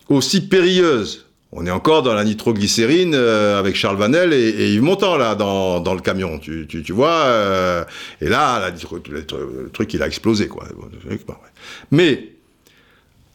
[0.08, 4.84] aussi périlleuse, on est encore dans la nitroglycérine euh, avec Charles Vanel et, et Yves
[5.18, 7.24] là dans, le camion, tu, vois.
[7.26, 7.84] euh,
[8.22, 10.66] et là, le, le truc il a explosé quoi.
[11.90, 12.32] Mais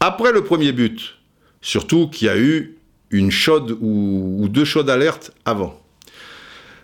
[0.00, 1.16] après le premier but,
[1.60, 2.76] surtout qu'il y a eu
[3.10, 5.80] une chaude ou, deux chaudes alertes avant.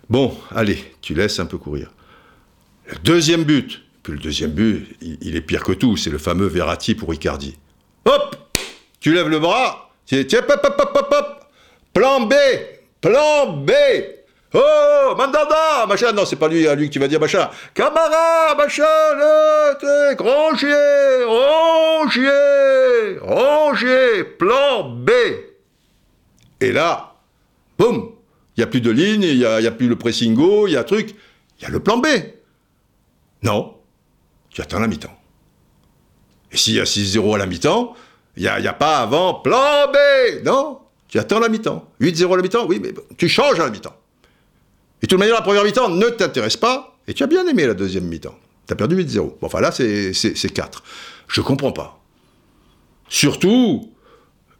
[0.09, 1.91] Bon, allez, tu laisses un peu courir.
[2.87, 6.17] Le deuxième but, puis le deuxième but, il, il est pire que tout, c'est le
[6.17, 7.55] fameux Verratti pour Icardi.
[8.05, 8.35] Hop
[8.99, 11.45] Tu lèves le bras, hop
[11.93, 12.33] Plan B
[13.01, 13.71] Plan B
[14.53, 17.49] Oh Mandanda Machin Non, c'est pas lui, que tu vas dire machin.
[17.73, 21.25] Camara Machin le, t'es, Rongier
[23.21, 25.11] Rongier Plan B
[26.61, 27.15] Et là,
[27.77, 28.11] boum
[28.55, 30.77] Il n'y a plus de ligne, il n'y a, plus le pressing go, il y
[30.77, 31.15] a truc.
[31.59, 32.07] Il y a le plan B.
[33.43, 33.75] Non,
[34.49, 35.17] tu attends la mi-temps.
[36.51, 37.95] Et s'il y a 6-0 à la mi-temps,
[38.37, 40.43] il n'y a, pas avant plan B.
[40.45, 41.89] Non, tu attends la mi-temps.
[42.01, 43.95] 8-0 à la mi-temps, oui, mais tu changes à la mi-temps.
[45.01, 47.65] Et de toute manière, la première mi-temps ne t'intéresse pas, et tu as bien aimé
[47.65, 48.37] la deuxième mi-temps.
[48.67, 49.37] Tu as perdu 8-0.
[49.39, 50.83] Bon, enfin là, c'est c'est- c'est 4.
[51.27, 52.01] Je comprends pas.
[53.07, 53.91] Surtout,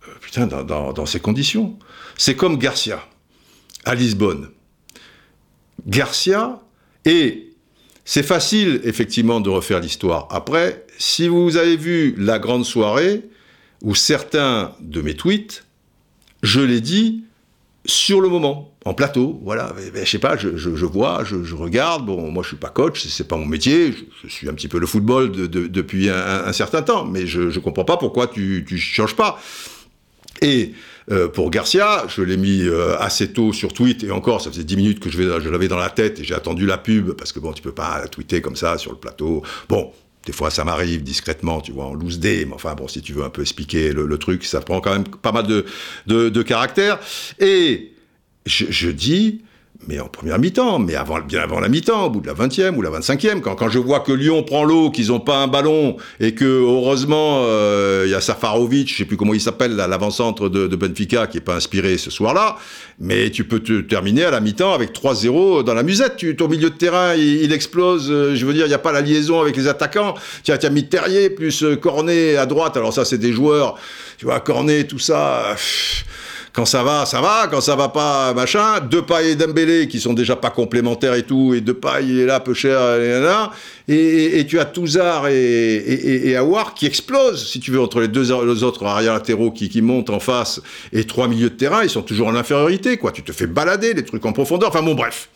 [0.08, 1.78] euh, putain, dans, ces conditions.
[2.18, 3.04] C'est comme Garcia,
[3.84, 4.50] à Lisbonne.
[5.86, 6.62] Garcia
[7.06, 7.42] est
[8.08, 10.28] c'est facile, effectivement, de refaire l'histoire.
[10.30, 13.24] Après, si vous avez vu la grande soirée,
[13.86, 15.66] où certains de mes tweets,
[16.42, 17.24] je l'ai dit
[17.86, 20.50] sur le moment, en plateau, voilà, je sais pas, je,
[20.86, 24.50] vois, je, regarde, bon, moi je suis pas coach, c'est pas mon métier, je, suis
[24.50, 28.66] un petit peu le football depuis un, certain temps, mais je, comprends pas pourquoi tu,
[28.68, 29.40] tu changes pas.
[30.42, 30.74] Et
[31.12, 34.64] euh, pour Garcia, je l'ai mis euh, assez tôt sur tweet, et encore, ça faisait
[34.64, 37.32] 10 minutes que je, je l'avais dans la tête, et j'ai attendu la pub, parce
[37.32, 39.44] que bon, tu peux pas tweeter comme ça sur le plateau.
[39.70, 39.92] Bon,
[40.26, 43.14] des fois, ça m'arrive discrètement, tu vois, en loose day, mais enfin, bon, si tu
[43.14, 45.66] veux un peu expliquer le, truc, ça prend quand même pas mal de,
[46.08, 47.00] de, caractère.
[47.40, 47.92] Et
[48.46, 49.44] je dis,
[49.88, 52.76] mais en première mi-temps, mais avant, bien avant la mi-temps, au bout de la 20e
[52.76, 55.48] ou la 25e, quand, quand je vois que Lyon prend l'eau, qu'ils n'ont pas un
[55.48, 59.76] ballon, et que heureusement, euh, il y a Safarovic, je sais plus comment il s'appelle,
[59.76, 62.58] l'avant-centre de, de, Benfica, qui est pas inspiré ce soir-là,
[63.00, 66.18] mais tu peux te terminer à la mi-temps avec 3-0 dans la musette.
[66.18, 68.92] Tu, ton milieu de terrain, il, explose, euh, je veux dire, il n'y a pas
[68.92, 70.16] la liaison avec les attaquants.
[70.44, 73.76] Tu as, mis Terrier plus euh, Cornet à droite, alors ça c'est des joueurs,
[74.18, 75.56] tu vois, Cornet, tout ça...
[76.56, 77.48] Quand ça va, ça va.
[77.52, 78.80] Quand ça va pas, machin.
[78.80, 81.54] Depay et Dembélé qui sont déjà pas complémentaires et tout.
[81.54, 86.30] Et Depay, il est là, peu cher, et, et, et tu as Touzard et, et,
[86.30, 89.82] et Awar qui explosent, si tu veux, entre les deux autres arrière latéraux qui, qui
[89.82, 90.62] montent en face
[90.94, 91.84] et trois milieux de terrain.
[91.84, 93.12] Ils sont toujours en infériorité, quoi.
[93.12, 94.70] Tu te fais balader, les trucs en profondeur.
[94.70, 95.30] Enfin bon, bref.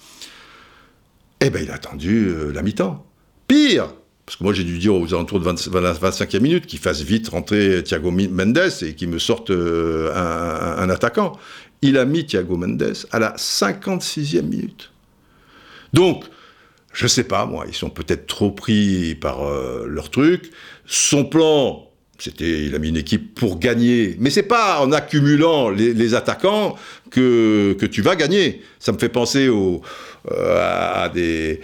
[1.41, 3.05] Eh ben, il a attendu euh, la mi-temps.
[3.47, 3.93] Pire,
[4.30, 7.84] parce que moi j'ai dû dire aux alentours de 25e minute qu'il fasse vite rentrer
[7.84, 11.36] Thiago Mendes et qu'il me sorte euh, un, attaquant.
[11.82, 14.92] Il a mis Thiago Mendes à la 56e minute.
[15.94, 16.26] Donc,
[16.94, 20.52] je sais pas, moi, ils sont peut-être trop pris par euh, leur truc.
[20.86, 21.89] Son plan,
[22.24, 24.15] c'était, il a mis une équipe pour gagner.
[24.20, 26.76] Mais c'est pas en accumulant les, attaquants
[27.11, 28.61] que, que tu vas gagner.
[28.80, 29.82] Ça me fait penser au,
[30.32, 31.61] euh, à des,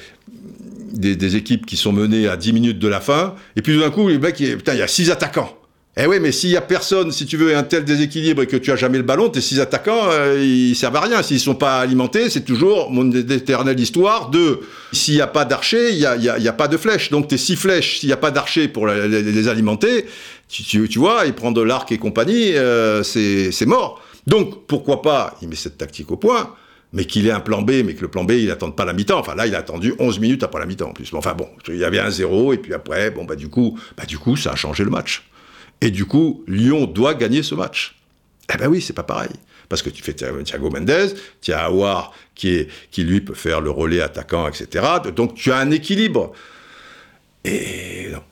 [0.93, 4.07] des, équipes qui sont menées à 10 minutes de la fin, et puis d'un coup,
[4.07, 5.57] les mecs, putain, il y a 6 attaquants.
[5.97, 8.57] Eh oui, mais s'il y a personne, si tu veux un tel déséquilibre et que
[8.57, 11.23] tu as jamais le ballon, tes six attaquants, euh, ils servent à rien.
[11.23, 14.59] S'ils sont pas alimentés, c'est toujours mon éternelle histoire de
[14.91, 17.11] s'il n'y a pas d'archer, il n'y a, y a, y a, pas de flèches.
[17.11, 20.05] Donc tes six flèches, s'il n'y a pas d'archer pour les, alimenter,
[20.49, 24.01] tu, tu, vois, ils prennent de l'arc et compagnie, euh, c'est mort.
[24.27, 26.55] Donc pourquoi pas, il met cette tactique au point,
[26.91, 28.91] mais qu'il ait un plan B, mais que le plan B, il n'attende pas la
[28.91, 29.19] mi-temps.
[29.19, 31.09] Enfin, là, il a attendu 11 minutes après la mi-temps, en plus.
[31.13, 34.03] Enfin, bon, il y avait un zéro, et puis après, bon, bah, du coup, bah,
[34.05, 35.23] du coup, ça a changé le match.
[35.86, 37.95] Et du coup, Lyon doit gagner ce match.
[38.51, 39.29] Eh ben oui, c'est pas pareil.
[39.69, 42.67] Parce que tu fais Thiago Mendes, tu as Awar qui,
[42.97, 44.83] lui peut faire le relais attaquant, etc.
[45.15, 46.33] Donc tu as un équilibre.
[47.43, 48.23] Et non,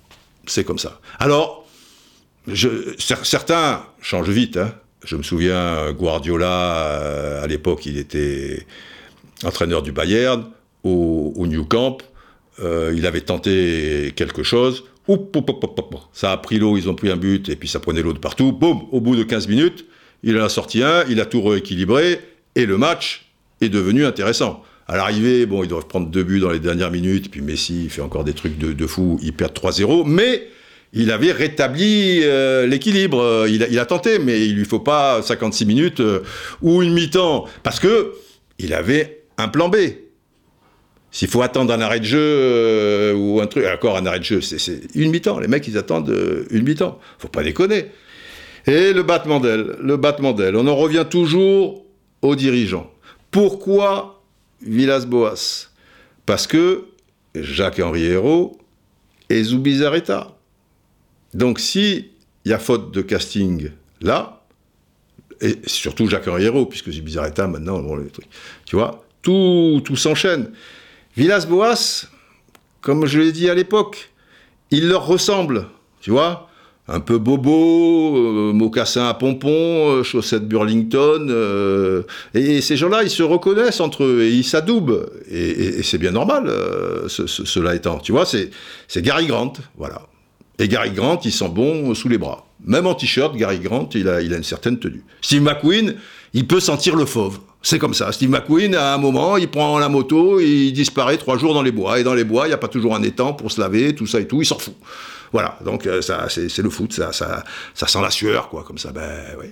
[0.48, 1.00] c'est comme ça.
[1.20, 1.68] Alors,
[2.98, 4.74] certains changent vite, hein.
[5.06, 8.66] Je me souviens, Guardiola, euh, à l'époque, il était
[9.44, 10.50] entraîneur du Bayern,
[10.84, 12.00] au, New Camp.
[12.62, 14.86] Euh, il avait tenté quelque chose.
[16.14, 18.20] Ça a pris l'eau, ils ont pris un but, et puis ça prenait l'eau de
[18.20, 18.52] partout.
[18.52, 19.86] Boum, au bout de 15 minutes,
[20.24, 22.20] il en a sorti un, il a tout rééquilibré,
[22.56, 23.30] et le match
[23.62, 24.64] est devenu intéressant.
[24.88, 28.02] À l'arrivée, bon, ils doivent prendre deux buts dans les dernières minutes, puis Messi fait
[28.02, 30.48] encore des trucs de, de fou, il perd 3-0, mais
[30.94, 33.46] il avait rétabli euh, l'équilibre.
[33.48, 36.20] Il, il, a tenté, mais il lui faut pas 56 minutes euh,
[36.62, 38.14] ou une mi-temps, parce que
[38.60, 39.78] il avait un plan B.
[41.14, 44.26] S'il faut attendre un arrêt de jeu euh, ou un truc, encore un arrêt de
[44.26, 45.40] jeu, c'est une mi-temps.
[45.40, 46.14] Les mecs, ils attendent
[46.50, 47.00] une mi-temps.
[47.20, 47.86] Faut pas déconner.
[48.66, 50.56] Et le battement d'aile, le battement d'aile.
[50.56, 51.86] On en revient toujours
[52.22, 52.92] aux dirigeants.
[53.30, 54.24] Pourquoi
[54.66, 55.70] Villas-Boas?
[56.26, 56.86] Parce que
[57.36, 58.58] Jacques-Henri Hérault
[59.30, 60.36] et Zubizarreta.
[61.34, 62.10] Donc si
[62.46, 63.70] y a faute de casting
[64.02, 64.44] là,
[65.42, 68.28] et surtout Jacques Henriero, puisque c'est Bizarreta maintenant, bon, les trucs,
[68.66, 70.52] tu vois, tout, tout s'enchaîne.
[71.16, 72.08] Villas-Boas,
[72.82, 74.12] comme je l'ai dit à l'époque,
[74.72, 75.68] il leur ressemble,
[76.02, 76.50] tu vois,
[76.88, 79.50] un peu bobo, euh, mocassin à pompons,
[79.92, 82.02] euh, chaussettes Burlington, euh,
[82.34, 86.52] et, ces gens-là, ils se reconnaissent entre eux et ils s'adoubent, et, c'est bien normal,
[87.08, 88.50] cela étant, tu vois, c'est
[88.98, 90.02] Gary Grant, voilà.
[90.60, 92.46] Et Gary Grant, il sent bon sous les bras.
[92.66, 95.04] Même en t-shirt, Gary Grant, il a, il a une certaine tenue.
[95.22, 95.96] Steve McQueen,
[96.34, 97.40] il peut sentir le fauve.
[97.66, 98.12] C'est comme ça.
[98.12, 101.72] Steve McQueen, à un moment, il prend la moto, il disparaît trois jours dans les
[101.72, 101.98] bois.
[101.98, 104.06] Et dans les bois, il n'y a pas toujours un étang pour se laver, tout
[104.06, 104.76] ça et tout, il s'en fout.
[105.32, 107.12] Voilà, donc euh, ça, c'est le foot, ça,
[107.74, 109.10] sent la sueur, quoi, comme ça, ben
[109.40, 109.48] oui.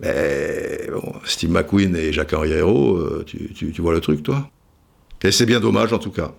[0.00, 4.48] Mais bon, Steve McQueen et Jacques-Henri euh, tu, tu, tu vois le truc, toi?
[5.22, 6.32] Et c'est bien dommage, en tout cas.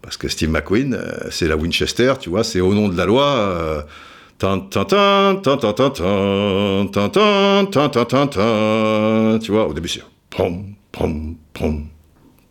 [0.00, 3.04] Parce que Steve McQueen, euh, c'est la Winchester, tu vois, c'est au nom de la
[3.04, 3.84] loi.
[9.40, 11.88] Tu vois, au début, c'est pom, pom, pom,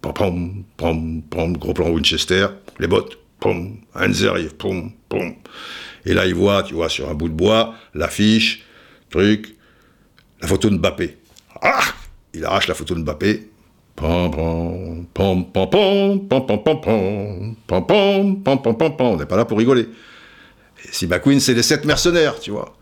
[0.01, 2.47] pom, pom, pom, gros plan Winchester,
[2.79, 5.33] les bottes, pom, Hans arrive, pom, pom.
[6.05, 8.65] Et là, il voit, tu vois, sur un bout de bois, l'affiche,
[9.09, 9.55] truc,
[10.41, 11.17] la photo de Mbappé.
[11.61, 11.79] Ah
[12.33, 13.49] Il arrache la photo de Mbappé.
[13.99, 15.05] On
[19.17, 19.87] n'est pas là pour rigoler.
[20.85, 22.75] Et si McQueen, c'est les sept mercenaires, tu vois.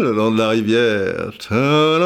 [0.00, 1.98] Le long de la rivière, na.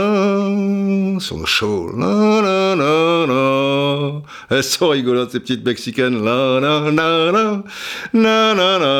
[4.50, 6.90] Elles sont rigolotes, ces petites mexicaines, na, na,
[8.12, 8.54] na,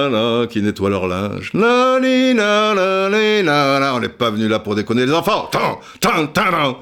[0.08, 1.50] na, qui nettoient leur linge.
[1.54, 1.98] On
[4.00, 5.50] n'est pas venu là pour déconner les enfants.
[5.50, 6.78] Tan, tan, tan.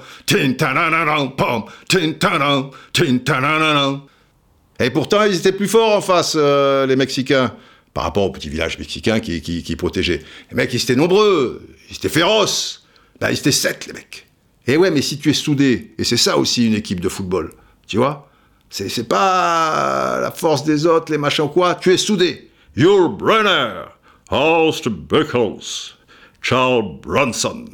[4.81, 7.53] Et pourtant, ils étaient plus forts en face, euh, les Mexicains,
[7.95, 10.22] par rapport au petit village mexicain qui, qui, protégeait.
[10.51, 12.86] Les mecs, ils étaient nombreux, ils étaient féroces.
[13.20, 14.26] Ben, ils étaient sept, les mecs.
[14.66, 17.53] Et ouais, mais si tu es soudé, et c'est ça aussi une équipe de football,
[17.86, 18.28] tu vois
[18.72, 22.51] c'est, pas la force des autres, les machins quoi, tu es soudé.
[22.74, 23.84] Yul Brynner,
[24.30, 25.95] Horst Buchholz,
[26.40, 27.66] Charles Bronson,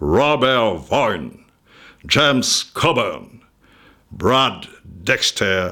[0.00, 1.30] Robert Vaughn,
[2.06, 2.44] James
[2.74, 3.40] Coburn,
[4.12, 5.70] Brad Dexter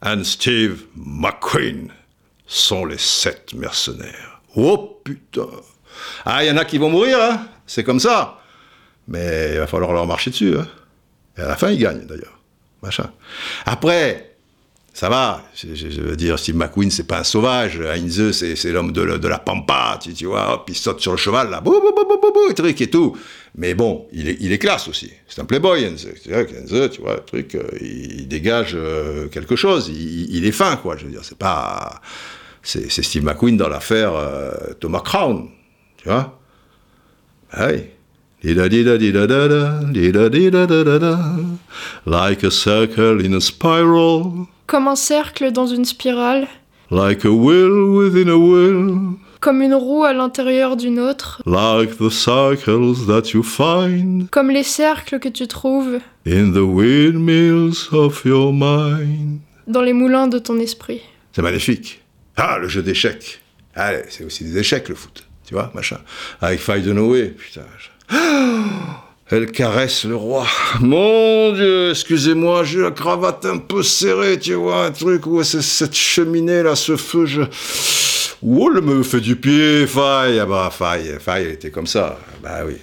[0.00, 1.90] and Steve McQueen
[2.52, 4.40] sont les sept mercenaires.
[4.56, 5.48] Oh putain
[6.24, 8.40] Ah, il y en a qui vont mourir, hein C'est comme ça.
[9.08, 10.66] Mais il va falloir leur marcher dessus, hein
[11.38, 12.38] Et à la fin, ils gagnent, d'ailleurs.
[12.82, 13.10] Machin.
[13.64, 14.36] Après,
[14.92, 19.02] ça va, je, veux dire, Steve McQueen, c'est pas un sauvage, Heinze, c'est, l'homme de,
[19.02, 22.52] la- pampa, tu, vois, hop, il saute sur le cheval, là, bou, bou, bou, bou,
[22.52, 23.16] truc et tout.
[23.54, 25.10] Mais bon, il est, classe aussi.
[25.28, 26.08] C'est un playboy, Heinze.
[26.22, 29.88] Tu vois, Heinze, tu vois, le truc, euh, il dégage euh, quelque chose.
[29.88, 30.96] Il, il est fin, quoi.
[30.96, 32.00] Je veux dire, c'est pas.
[32.62, 35.48] C'est, Steve McQueen dans l'affaire euh, Thomas Crown,
[35.96, 36.38] tu vois?
[37.50, 37.84] Ah oui.
[38.44, 38.72] Like
[42.44, 44.24] a circle in a spiral,
[44.66, 46.48] Comme un cercle dans une spirale,
[46.90, 48.96] like a wheel within a wheel,
[49.40, 54.64] comme une roue à l'intérieur d'une autre, like the cycles that you find comme les
[54.64, 59.38] cercles que tu trouves in the windmills of your mind.
[59.68, 61.00] dans les moulins de ton esprit.
[61.32, 62.01] C'est magnifique.
[62.36, 63.40] Ah, le jeu d'échecs.
[63.74, 65.24] Ah, c'est aussi des échecs, le foot.
[65.46, 65.98] Tu vois, machin.
[66.40, 67.62] Avec Faye de Noé, putain.
[69.30, 70.46] Elle caresse le roi.
[70.80, 75.94] Mon Dieu, excusez-moi, j'ai la cravate un peu serrée, tu vois, un truc où cette
[75.94, 77.42] cheminée là, ce feu, je.
[78.42, 80.38] Oh, elle me fait du pied, Faye.
[80.38, 82.18] Ah bah, Faye, Faye, elle était comme ça.
[82.42, 82.74] Bah oui.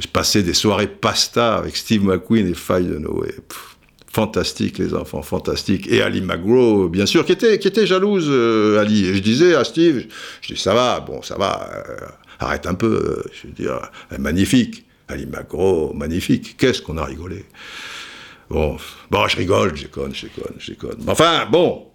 [0.00, 3.34] Je passais des soirées pasta avec Steve McQueen et Faye de Noé.
[4.12, 5.86] Fantastique, les enfants, fantastique.
[5.88, 9.06] Et Ali McGraw, bien sûr, qui était, jalouse, euh, Ali.
[9.06, 10.06] Et je disais à Steve,
[10.42, 11.96] je dis, ça va, bon, ça va, euh,
[12.40, 13.80] arrête un peu, euh, je veux dire,
[14.18, 14.84] magnifique.
[15.06, 16.56] Ali McGraw, magnifique.
[16.56, 17.44] Qu'est-ce qu'on a rigolé.
[18.48, 18.76] Bon,
[19.10, 20.98] bon, je rigole, je déconne, je déconne, je déconne.
[21.06, 21.86] Enfin, bon,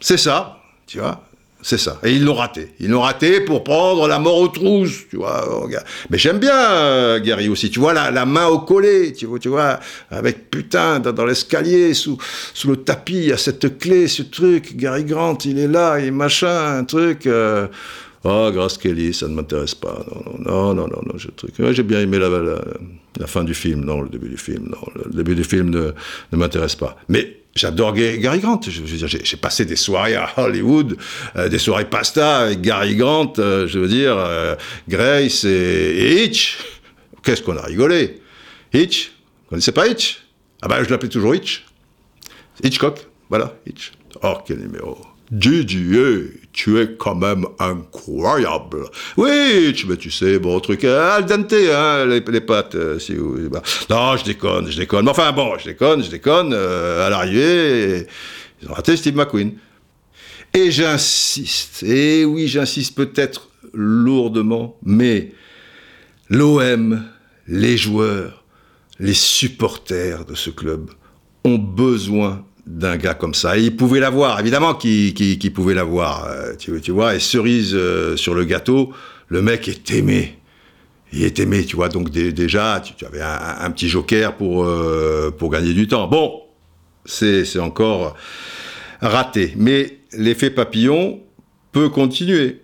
[0.00, 1.24] c'est ça, tu vois,
[1.66, 1.98] c'est ça.
[2.04, 2.68] Et ils l'ont raté.
[2.78, 5.48] Ils l'ont raté pour prendre la mort aux trousses, tu vois.
[5.50, 5.66] oh.
[6.10, 9.80] Mais j'aime bien euh, Gary aussi, tu vois, la, la main au collet, tu vois,
[10.10, 12.18] avec putain, dans, l'escalier, sous,
[12.52, 14.76] sous le tapis, il y a cette clé, ce truc.
[14.76, 17.26] Gary Grant, il est là, et machin, un truc.
[17.26, 17.66] euh,
[18.26, 20.04] Oh, Grace Kelly, ça ne m'intéresse pas.
[20.38, 21.52] Non, non, non, non, non, je- truc.
[21.72, 22.58] J'ai bien aimé la, la,
[23.20, 25.92] la fin du film, non, le début du film, non, le début du film ne,
[26.32, 26.96] ne m'intéresse pas.
[27.10, 28.60] Mais j'adore Ga- Gary Grant.
[28.68, 30.96] J'ai passé des soirées à Hollywood,
[31.36, 34.54] euh, des soirées pasta avec Gary Grant, euh, je veux dire, euh,
[34.88, 36.58] Grace et, et Hitch.
[37.22, 38.20] Qu'est-ce qu'on a rigolé
[38.72, 39.12] Hitch
[39.44, 40.22] Vous connaissez pas Hitch?
[40.62, 41.64] Ah ben, je l'appelais toujours Hitch.
[42.62, 43.92] Hitchcock, voilà, Hitch.
[44.22, 44.98] Oh, quel numéro.
[45.36, 48.86] Gigi, hey, tu es quand même incroyable.
[49.16, 53.62] Oui, Hitch, mais tu sais, bon, truc euh, al dente, hein, les, les euh, bah.
[53.90, 55.08] Non, je déconne, je déconne.
[55.08, 56.52] Enfin, bon, je déconne, je déconne.
[56.54, 58.06] euh, à l'arrivée,
[58.62, 59.54] ils ont raté Steve McQueen.
[60.54, 65.32] Et j'insiste, et oui, j'insiste peut-être lourdement, mais
[66.30, 67.02] l'OM,
[67.48, 68.44] les joueurs,
[69.00, 70.90] les supporters de ce club
[71.42, 73.58] ont besoin d'un gars comme ça.
[73.58, 77.14] Et ils pouvaient l'avoir, évidemment qu'ils pouvaient l'avoir, euh, tu, vois.
[77.14, 78.92] Et cerise euh, sur le gâteau,
[79.28, 80.38] le mec est aimé.
[81.12, 81.88] Il est aimé, tu vois.
[81.88, 86.08] Donc dé- déjà, tu, avais un, petit joker pour, euh, pour gagner du temps.
[86.08, 86.42] Bon,
[87.04, 88.16] c'est encore
[89.00, 89.52] raté.
[89.56, 91.20] Mais l'effet papillon
[91.72, 92.60] peut continuer.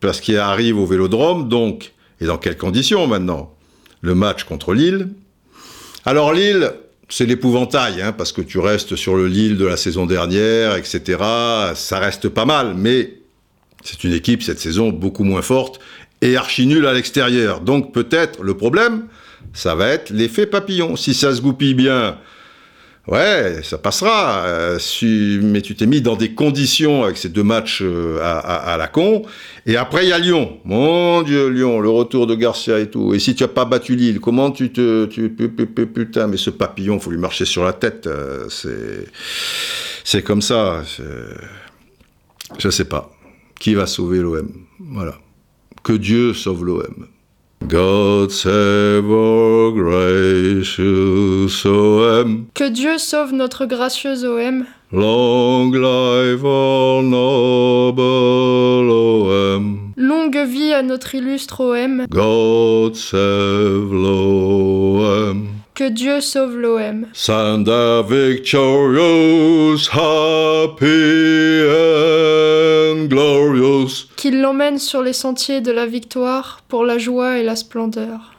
[0.00, 3.54] Parce qu'il arrive au vélodrome, donc, et dans quelles conditions maintenant?
[4.02, 5.08] Le match contre Lille.
[6.04, 6.72] Alors Lille,
[7.08, 11.18] c'est l'épouvantail, hein, parce que tu restes sur le Lille de la saison dernière, etc.
[11.74, 13.14] Ça reste pas mal, mais
[13.82, 15.78] C'est une équipe cette saison beaucoup moins forte
[16.22, 17.60] et archi nulle à l'extérieur.
[17.60, 19.04] Donc peut-être le problème,
[19.52, 20.96] ça va être l'effet papillon.
[20.96, 22.16] Si ça se goupille bien,
[23.08, 24.44] ouais, ça passera.
[24.46, 28.38] Euh, si- mais tu t'es mis dans des conditions avec ces deux matchs euh, à,
[28.38, 29.22] à- à la con.
[29.66, 30.58] Et après, il y a Lyon.
[30.64, 33.14] Mon Dieu, Lyon, le retour de Garcia et tout.
[33.14, 35.06] Et si tu n'as pas battu Lille, comment tu te...
[35.06, 38.06] Tu, pu- pu- pu- putain, mais ce papillon, faut lui marcher sur la tête.
[38.06, 39.06] euh, c'est...
[40.04, 40.82] C'est comme ça.
[42.58, 43.10] Je sais pas.
[43.58, 44.50] Qui va sauver l'OM
[44.80, 45.14] Voilà.
[45.82, 47.06] Que Dieu sauve l'OM.
[47.68, 52.48] God save our gracious OM.
[52.52, 54.66] Que Dieu sauve notre gracieuse OM.
[54.92, 59.94] Long life our noble OM.
[59.96, 62.06] Longue vie à notre illustre OM.
[62.10, 65.48] God save l'OM.
[65.74, 67.06] Que Dieu sauve l'OM.
[67.14, 70.86] Send a victorious, happy
[71.66, 74.03] and glorious.
[74.24, 78.32] Qu'il l'emmène sur les sentiers de la victoire pour la joie et la splendeur.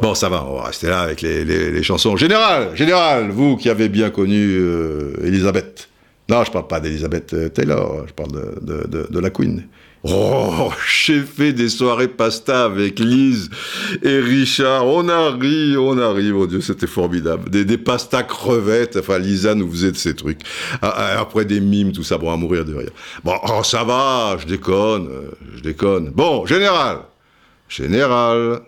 [0.00, 2.16] Bon, ça va, on va rester là avec les, chansons.
[2.16, 5.88] Général, général, vous qui avez bien connu euh, Elisabeth.
[6.28, 9.68] Non, je parle pas d'Elisabeth euh, Taylor, je parle de- de la Queen.
[10.02, 13.50] Oh, j'ai fait des soirées pasta avec Lise
[14.02, 14.86] et Richard.
[14.86, 17.50] On a ri, on a ri, mon Dieu, c'était formidable.
[17.50, 20.40] Des, des pastas crevettes, enfin, Lisa nous faisait de ces trucs.
[20.80, 22.90] Ah, ah, Après des mimes, tout ça, bon, à mourir de rire.
[23.24, 26.10] Bon, oh, ça va, je déconne, euh, je déconne.
[26.10, 27.00] Bon, général,
[27.68, 28.60] général,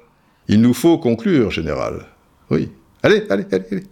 [0.48, 2.04] il nous faut conclure, général.
[2.50, 2.68] Oui.
[3.02, 3.84] Allez, allez, allez, allez.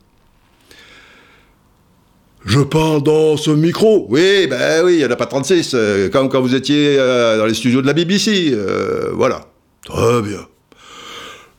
[2.44, 4.06] Je parle dans ce micro.
[4.08, 7.36] Oui, ben oui, il n'y en a pas 36, euh, comme quand vous étiez euh,
[7.36, 8.50] dans les studios de la BBC.
[8.52, 9.42] euh, voilà.
[9.84, 10.46] Très bien.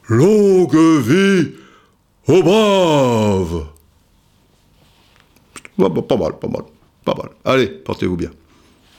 [0.07, 1.51] Longue vie
[2.27, 3.65] aux braves.
[5.77, 6.03] Pas mal,
[6.37, 6.63] pas mal,
[7.05, 7.29] pas mal.
[7.45, 8.29] Allez, portez-vous bien.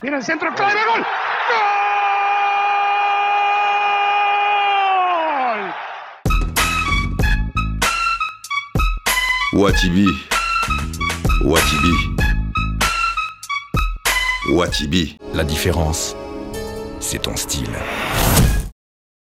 [0.03, 1.05] Viene el centro clave, gol.
[9.53, 9.61] ¡Gol!
[9.61, 10.07] Watibi.
[11.45, 11.93] Watibi.
[14.53, 15.18] Watibi.
[15.34, 16.14] La différence,
[17.01, 17.70] c'est ton style.